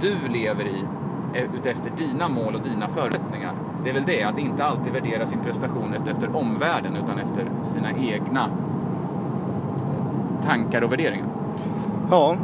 du 0.00 0.14
lever 0.28 0.64
i 0.64 0.84
e, 1.34 1.46
utefter 1.56 1.92
dina 1.96 2.28
mål 2.28 2.54
och 2.54 2.62
dina 2.62 2.88
förutsättningar. 2.88 3.52
Det 3.84 3.90
är 3.90 3.94
väl 3.94 4.04
det, 4.06 4.22
att 4.22 4.38
inte 4.38 4.64
alltid 4.64 4.92
värdera 4.92 5.26
sin 5.26 5.38
prestation 5.38 5.94
efter 5.94 6.36
omvärlden 6.36 6.96
utan 6.96 7.18
efter 7.18 7.46
sina 7.64 7.92
egna 7.92 8.48
tankar 10.42 10.82
och 10.82 10.92
värderingar. 10.92 11.26
Ja, 12.10 12.36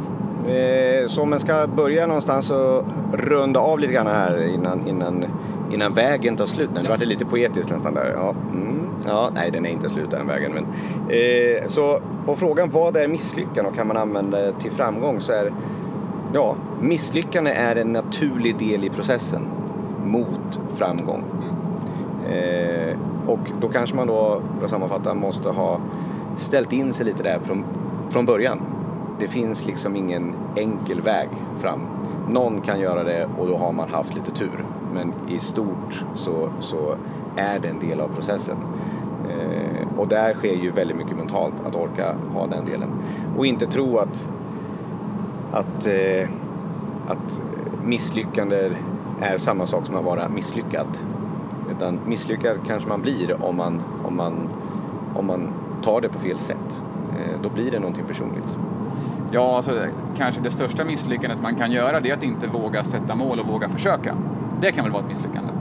så 1.07 1.21
om 1.21 1.29
man 1.29 1.39
ska 1.39 1.67
börja 1.67 2.07
någonstans 2.07 2.51
och 2.51 2.85
runda 3.13 3.59
av 3.59 3.79
lite 3.79 3.93
grann 3.93 4.07
här 4.07 4.53
innan, 4.53 4.87
innan, 4.87 5.25
innan 5.71 5.93
vägen 5.93 6.35
tar 6.35 6.45
slut. 6.45 6.69
Nu 6.75 6.89
vart 6.89 6.99
det 6.99 7.05
lite 7.05 7.25
poetiskt 7.25 7.69
nästan 7.69 7.93
där. 7.93 8.11
Ja. 8.15 8.35
Mm. 8.53 8.79
Ja, 9.07 9.31
nej, 9.35 9.51
den 9.51 9.65
är 9.65 9.69
inte 9.69 9.89
slut 9.89 10.11
den 10.11 10.27
vägen. 10.27 10.51
Men, 10.53 10.63
eh, 11.09 11.67
så 11.67 11.99
på 12.25 12.35
frågan 12.35 12.69
vad 12.69 12.97
är 12.97 13.07
misslyckande 13.07 13.69
och 13.69 13.75
kan 13.75 13.87
man 13.87 13.97
använda 13.97 14.41
det 14.41 14.53
till 14.59 14.71
framgång 14.71 15.21
så 15.21 15.31
är 15.31 15.53
ja, 16.33 16.55
misslyckande 16.81 17.51
är 17.51 17.75
en 17.75 17.93
naturlig 17.93 18.57
del 18.57 18.85
i 18.85 18.89
processen 18.89 19.47
mot 20.05 20.59
framgång. 20.75 21.23
Eh, 22.29 22.97
och 23.27 23.39
då 23.61 23.67
kanske 23.67 23.95
man 23.95 24.07
då, 24.07 24.41
för 24.57 24.65
att 24.65 24.71
sammanfatta, 24.71 25.13
måste 25.13 25.49
ha 25.49 25.79
ställt 26.37 26.73
in 26.73 26.93
sig 26.93 27.05
lite 27.05 27.23
där 27.23 27.39
från, 27.45 27.63
från 28.09 28.25
början. 28.25 28.59
Det 29.19 29.27
finns 29.27 29.65
liksom 29.65 29.95
ingen 29.95 30.35
enkel 30.55 31.01
väg 31.01 31.29
fram. 31.59 31.81
Någon 32.29 32.61
kan 32.61 32.79
göra 32.79 33.03
det 33.03 33.29
och 33.37 33.47
då 33.47 33.57
har 33.57 33.71
man 33.71 33.89
haft 33.89 34.15
lite 34.15 34.31
tur. 34.31 34.65
Men 34.93 35.13
i 35.29 35.39
stort 35.39 36.05
så, 36.15 36.49
så 36.59 36.95
är 37.35 37.59
det 37.59 37.67
en 37.67 37.79
del 37.79 38.01
av 38.01 38.07
processen. 38.07 38.57
Eh, 39.29 39.99
och 39.99 40.07
där 40.07 40.33
sker 40.33 40.55
ju 40.55 40.71
väldigt 40.71 40.97
mycket 40.97 41.17
mentalt, 41.17 41.53
att 41.65 41.75
orka 41.75 42.15
ha 42.33 42.47
den 42.47 42.65
delen. 42.65 42.89
Och 43.37 43.45
inte 43.45 43.65
tro 43.65 43.97
att, 43.97 44.27
att, 45.51 45.87
eh, 45.87 46.29
att 47.07 47.41
misslyckande 47.85 48.71
är 49.21 49.37
samma 49.37 49.65
sak 49.65 49.85
som 49.85 49.95
att 49.95 50.03
vara 50.05 50.29
misslyckad. 50.29 50.87
Utan 51.71 51.99
misslyckad 52.05 52.57
kanske 52.67 52.89
man 52.89 53.01
blir 53.01 53.43
om 53.43 53.55
man, 53.55 53.81
om 54.03 54.15
man, 54.15 54.49
om 55.15 55.25
man 55.25 55.47
tar 55.81 56.01
det 56.01 56.09
på 56.09 56.19
fel 56.19 56.39
sätt. 56.39 56.81
Eh, 57.19 57.41
då 57.43 57.49
blir 57.49 57.71
det 57.71 57.79
någonting 57.79 58.05
personligt. 58.07 58.57
Ja, 59.31 59.55
alltså, 59.55 59.85
kanske 60.17 60.41
det 60.41 60.51
största 60.51 60.85
misslyckandet 60.85 61.41
man 61.41 61.55
kan 61.55 61.71
göra 61.71 61.99
det 61.99 62.09
är 62.09 62.13
att 62.13 62.23
inte 62.23 62.47
våga 62.47 62.83
sätta 62.83 63.15
mål 63.15 63.39
och 63.39 63.47
våga 63.47 63.69
försöka. 63.69 64.15
Det 64.61 64.71
kan 64.71 64.83
väl 64.83 64.93
vara 64.93 65.03
ett 65.03 65.09
misslyckande? 65.09 65.53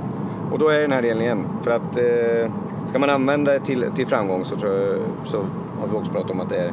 Och 0.52 0.58
då 0.58 0.68
är 0.68 0.74
det 0.74 0.82
den 0.82 0.92
här 0.92 1.02
delen 1.02 1.22
igen. 1.22 1.46
För 1.62 1.70
att 1.70 1.96
eh, 1.96 2.52
ska 2.84 2.98
man 2.98 3.10
använda 3.10 3.52
det 3.52 3.60
till, 3.60 3.84
till 3.94 4.06
framgång 4.06 4.44
så, 4.44 4.56
tror 4.56 4.72
jag, 4.72 4.98
så 5.24 5.36
har 5.80 5.88
vi 5.90 5.96
också 5.96 6.12
pratat 6.12 6.30
om 6.30 6.40
att 6.40 6.48
det 6.48 6.58
är 6.58 6.72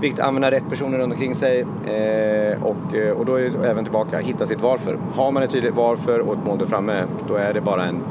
viktigt 0.00 0.20
att 0.20 0.26
använda 0.26 0.50
rätt 0.50 0.68
personer 0.68 0.98
runt 0.98 1.12
omkring 1.12 1.34
sig. 1.34 1.60
Eh, 1.60 2.62
och, 2.62 2.94
eh, 2.94 3.10
och 3.10 3.26
då 3.26 3.34
är 3.34 3.42
det 3.42 3.68
även 3.68 3.84
tillbaka, 3.84 4.18
hitta 4.18 4.46
sitt 4.46 4.60
varför. 4.60 4.98
Har 5.14 5.32
man 5.32 5.42
ett 5.42 5.50
tydligt 5.50 5.74
varför 5.74 6.20
och 6.20 6.32
ett 6.32 6.46
mål 6.46 6.58
där 6.58 6.66
framme, 6.66 7.04
då 7.28 7.34
är 7.34 7.52
det 7.52 7.60
bara 7.60 7.84
en, 7.84 8.02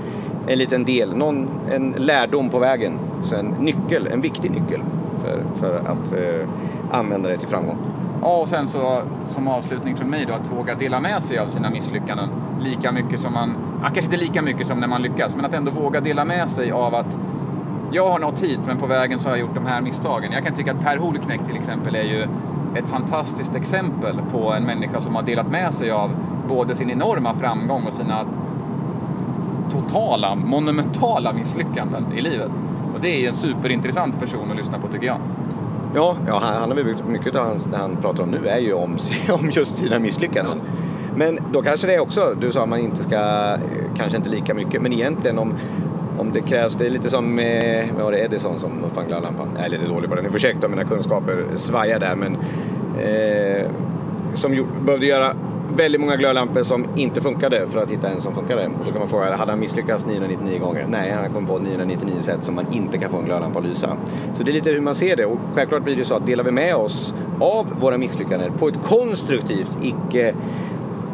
en 0.48 0.58
liten 0.58 0.84
del, 0.84 1.16
någon, 1.16 1.50
en 1.72 1.96
lärdom 1.98 2.50
på 2.50 2.60
vägen. 2.60 2.94
Så 3.24 3.36
en 3.36 3.46
nyckel, 3.46 4.08
en 4.08 4.22
viktig 4.22 4.52
nyckel 4.52 4.82
för, 5.24 5.44
för 5.56 5.76
att 5.76 6.14
eh, 6.14 6.48
använda 6.92 7.30
det 7.30 7.38
till 7.38 7.48
framgång. 7.48 7.78
Ja, 8.22 8.38
och 8.38 8.48
sen 8.48 8.68
så 8.68 9.02
som 9.26 9.48
avslutning 9.48 9.96
för 9.96 10.06
mig 10.06 10.26
då 10.26 10.34
att 10.34 10.52
våga 10.52 10.76
dela 10.76 11.00
med 11.00 11.24
sig 11.24 11.38
av 11.38 11.48
sina 11.48 11.70
misslyckanden 11.70 12.30
lika 12.60 12.92
mycket 12.92 13.20
som 13.20 13.34
man, 13.34 13.56
ja, 13.82 13.84
kanske 13.84 14.04
inte 14.04 14.18
lika 14.18 14.42
mycket 14.42 14.68
som 14.68 14.80
när 14.80 14.88
man 14.88 15.02
lyckas, 15.02 15.36
men 15.36 15.46
att 15.46 15.54
ändå 15.54 15.72
våga 15.72 16.02
dela 16.02 16.26
med 16.26 16.50
sig 16.50 16.72
av 16.72 16.96
att 16.96 17.20
jag 17.92 18.10
har 18.10 18.20
nått 18.20 18.44
hit, 18.44 18.60
men 18.68 18.78
på 18.78 18.88
vägen 18.88 19.20
så 19.20 19.30
har 19.30 19.36
jag 19.36 19.48
gjort 19.48 19.56
de 19.56 19.66
här 19.66 19.82
misstagen. 19.82 20.32
Jag 20.32 20.44
kan 20.44 20.54
tycka 20.54 20.72
att 20.72 20.82
Per 20.82 20.98
Holknekt 20.98 21.46
till 21.46 21.56
exempel 21.56 21.96
är 21.96 22.04
ju 22.04 22.28
ett 22.76 22.88
fantastiskt 22.88 23.56
exempel 23.56 24.20
på 24.32 24.54
en 24.54 24.64
människa 24.64 25.02
som 25.02 25.16
har 25.16 25.24
delat 25.24 25.52
med 25.52 25.74
sig 25.74 25.92
av 25.92 26.12
både 26.48 26.76
sin 26.76 26.90
enorma 26.90 27.34
framgång 27.34 27.84
och 27.88 27.94
sina 27.94 28.26
totala, 29.72 30.36
monumentala 30.36 31.34
misslyckanden 31.34 32.06
i 32.16 32.22
livet. 32.22 32.52
Och 32.94 33.02
det 33.02 33.16
är 33.16 33.20
ju 33.20 33.28
en 33.28 33.34
superintressant 33.34 34.20
person 34.20 34.52
att 34.52 34.58
lyssna 34.58 34.78
på 34.78 34.88
tycker 34.88 35.08
jag. 35.08 35.18
Ja, 35.96 36.18
ja 36.28 36.40
han, 36.40 36.54
han 36.54 36.70
har 36.70 36.84
byggt 36.84 37.08
mycket 37.08 37.36
av 37.36 37.60
det 37.72 37.78
han 37.78 37.98
pratar 38.02 38.24
om 38.24 38.30
nu 38.30 38.48
är 38.48 38.60
ju 38.60 38.74
om, 38.74 38.98
om 39.30 39.50
just 39.52 39.78
sina 39.78 40.00
misslyckanden. 40.00 40.62
Men 41.16 41.40
då 41.54 41.62
kanske 41.62 41.88
det 41.88 41.96
är 41.96 42.00
också, 42.00 42.36
du 42.42 42.52
sa 42.52 42.64
att 42.64 42.70
man 42.70 42.80
inte 42.80 43.04
ska, 43.04 43.56
kanske 43.98 44.18
inte 44.18 44.30
lika 44.30 44.54
mycket, 44.54 44.82
men 44.82 44.94
egentligen 44.94 45.40
om, 45.40 45.54
om 46.18 46.32
det 46.32 46.42
krävs, 46.42 46.76
det 46.76 46.86
är 46.86 46.90
lite 46.90 47.10
som 47.10 47.36
med, 47.36 47.90
vad 47.96 48.04
var 48.04 48.12
det, 48.12 48.20
Edison 48.20 48.60
som 48.60 48.84
uppfann 48.84 49.08
glödlampan? 49.08 49.48
Jag 49.56 49.66
är 49.66 49.70
lite 49.70 49.88
dålig 49.88 50.10
på 50.10 50.16
den, 50.16 50.26
ursäkta 50.36 50.68
mina 50.68 50.84
kunskaper 50.84 51.46
svajar 51.56 52.00
där 52.00 52.16
men 52.16 52.38
eh, 53.00 53.70
som 54.36 54.68
behövde 54.86 55.06
göra 55.06 55.36
väldigt 55.76 56.02
många 56.02 56.16
glödlampor 56.16 56.64
som 56.64 56.86
inte 56.96 57.22
funkade 57.22 57.68
för 57.68 57.80
att 57.80 57.92
hitta 57.92 58.10
en 58.10 58.22
som 58.22 58.36
funkade. 58.36 58.66
Och 58.66 58.86
då 58.86 58.92
kan 58.92 59.00
man 59.00 59.10
fråga, 59.10 59.36
hade 59.36 59.52
han 59.52 59.60
misslyckats 59.60 60.06
999 60.06 60.60
gånger? 60.60 60.86
Nej, 60.90 61.12
han 61.12 61.24
har 61.24 61.30
kommit 61.30 61.50
på 61.50 61.60
999 61.60 62.14
sätt 62.22 62.44
som 62.44 62.56
man 62.56 62.66
inte 62.74 62.98
kan 62.98 63.12
få 63.12 63.18
en 63.18 63.26
glödlampa 63.26 63.60
att 63.60 63.66
lysa. 63.66 63.98
Så 64.34 64.44
det 64.44 64.52
är 64.52 64.54
lite 64.54 64.70
hur 64.70 64.82
man 64.82 64.96
ser 64.96 65.16
det 65.16 65.26
och 65.26 65.40
självklart 65.54 65.84
blir 65.84 65.96
det 65.96 66.06
så 66.06 66.14
att 66.14 66.26
delar 66.26 66.44
vi 66.44 66.52
med 66.52 66.76
oss 66.76 67.14
av 67.40 67.68
våra 67.80 67.98
misslyckanden 67.98 68.54
på 68.54 68.68
ett 68.68 68.84
konstruktivt, 68.84 69.78
icke 69.82 70.34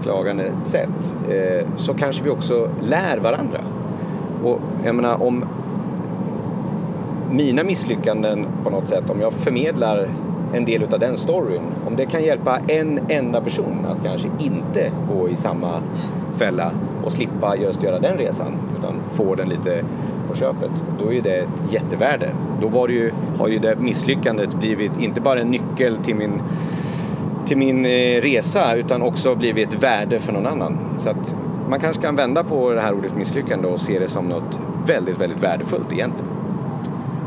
klagande 0.03 0.51
sätt 0.63 1.15
eh, 1.29 1.67
så 1.75 1.93
kanske 1.93 2.23
vi 2.23 2.29
också 2.29 2.69
lär 2.83 3.17
varandra. 3.17 3.59
Och 4.43 4.59
jag 4.85 4.95
menar 4.95 5.23
om 5.23 5.45
mina 7.31 7.63
misslyckanden 7.63 8.47
på 8.63 8.69
något 8.69 8.89
sätt, 8.89 9.09
om 9.09 9.21
jag 9.21 9.33
förmedlar 9.33 10.09
en 10.53 10.65
del 10.65 10.83
av 10.93 10.99
den 10.99 11.17
storyn, 11.17 11.61
om 11.87 11.95
det 11.95 12.05
kan 12.05 12.23
hjälpa 12.23 12.59
en 12.67 12.99
enda 13.09 13.41
person 13.41 13.85
att 13.85 14.03
kanske 14.03 14.27
inte 14.39 14.91
gå 15.13 15.29
i 15.29 15.35
samma 15.35 15.81
fälla 16.37 16.71
och 17.03 17.11
slippa 17.11 17.55
just 17.55 17.83
göra 17.83 17.99
den 17.99 18.17
resan 18.17 18.57
utan 18.79 18.95
få 19.13 19.35
den 19.35 19.49
lite 19.49 19.83
på 20.29 20.35
köpet, 20.35 20.71
då 20.99 21.13
är 21.13 21.21
det 21.21 21.37
ett 21.37 21.73
jättevärde. 21.73 22.29
Då 22.61 22.67
var 22.67 22.87
det 22.87 22.93
ju, 22.93 23.11
har 23.39 23.47
ju 23.47 23.59
det 23.59 23.79
misslyckandet 23.79 24.53
blivit 24.53 25.01
inte 25.01 25.21
bara 25.21 25.39
en 25.39 25.51
nyckel 25.51 25.97
till 25.97 26.15
min, 26.15 26.41
till 27.45 27.57
min 27.57 27.85
eh, 27.85 28.21
resa 28.21 28.75
utan 28.75 29.01
också 29.01 29.35
blivit 29.35 29.73
ett 29.73 29.83
värde 29.83 30.19
för 30.19 30.33
någon 30.33 30.47
annan. 30.47 30.77
Så 30.97 31.09
att 31.09 31.35
man 31.69 31.79
kanske 31.79 32.01
kan 32.01 32.15
vända 32.15 32.43
på 32.43 32.73
det 32.73 32.81
här 32.81 32.93
ordet 32.93 33.15
misslyckande 33.15 33.67
och 33.67 33.79
se 33.79 33.99
det 33.99 34.07
som 34.07 34.25
något 34.25 34.59
väldigt, 34.87 35.17
väldigt 35.17 35.43
värdefullt 35.43 35.93
egentligen. 35.93 36.31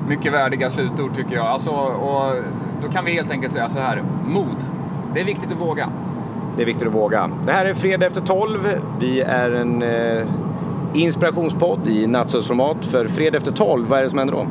Mycket 0.09 0.33
värdiga 0.33 0.71
slutord 0.71 1.17
tycker 1.17 1.35
jag. 1.35 1.47
Alltså, 1.47 1.71
och 1.71 2.35
då 2.83 2.88
kan 2.88 3.05
vi 3.05 3.12
helt 3.12 3.31
enkelt 3.31 3.53
säga 3.53 3.69
så 3.69 3.81
här, 3.81 4.03
mod. 4.27 4.57
Det 5.14 5.21
är 5.21 5.25
viktigt 5.25 5.53
att 5.53 5.61
våga. 5.61 5.88
Det 6.57 6.62
är 6.62 6.66
viktigt 6.66 6.88
att 6.88 6.95
våga. 6.95 7.31
Det 7.47 7.53
här 7.53 7.64
är 7.64 7.75
Fredag 7.75 8.07
efter 8.07 8.21
12. 8.21 8.69
Vi 9.01 9.21
är 9.21 9.51
en 9.51 9.83
eh, 9.83 10.27
inspirationspodd 10.95 11.88
i 11.88 12.07
nattsudsformat 12.07 12.85
för 12.85 13.07
Fredag 13.07 13.38
efter 13.38 13.53
12. 13.53 13.88
Vad 13.88 13.99
är 13.99 14.03
det 14.03 14.11
som 14.11 14.19
händer 14.19 14.35
då? 14.35 14.47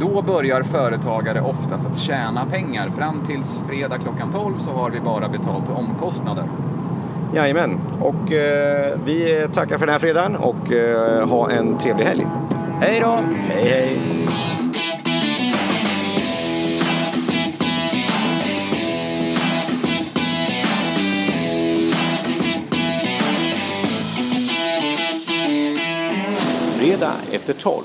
Då 0.00 0.22
börjar 0.22 0.62
företagare 0.62 1.40
oftast 1.40 1.86
att 1.86 1.98
tjäna 1.98 2.46
pengar. 2.46 2.90
Fram 2.90 3.24
tills 3.26 3.62
fredag 3.68 3.98
klockan 3.98 4.32
12 4.32 4.58
så 4.58 4.70
har 4.70 4.90
vi 4.90 5.00
bara 5.00 5.28
betalt 5.28 5.70
omkostnader. 5.70 6.44
Jajamän. 7.34 7.80
Och 8.00 8.32
eh, 8.32 8.98
vi 9.04 9.46
tackar 9.52 9.78
för 9.78 9.86
den 9.86 9.92
här 9.92 10.00
fredagen 10.00 10.36
och 10.36 10.72
eh, 10.72 11.28
ha 11.28 11.50
en 11.50 11.78
trevlig 11.78 12.04
helg. 12.04 12.26
Hej 12.80 13.00
då! 13.00 13.20
Hej 13.48 13.68
hej! 13.68 14.15
Fredag 26.96 27.14
efter 27.32 27.52
12. 27.52 27.84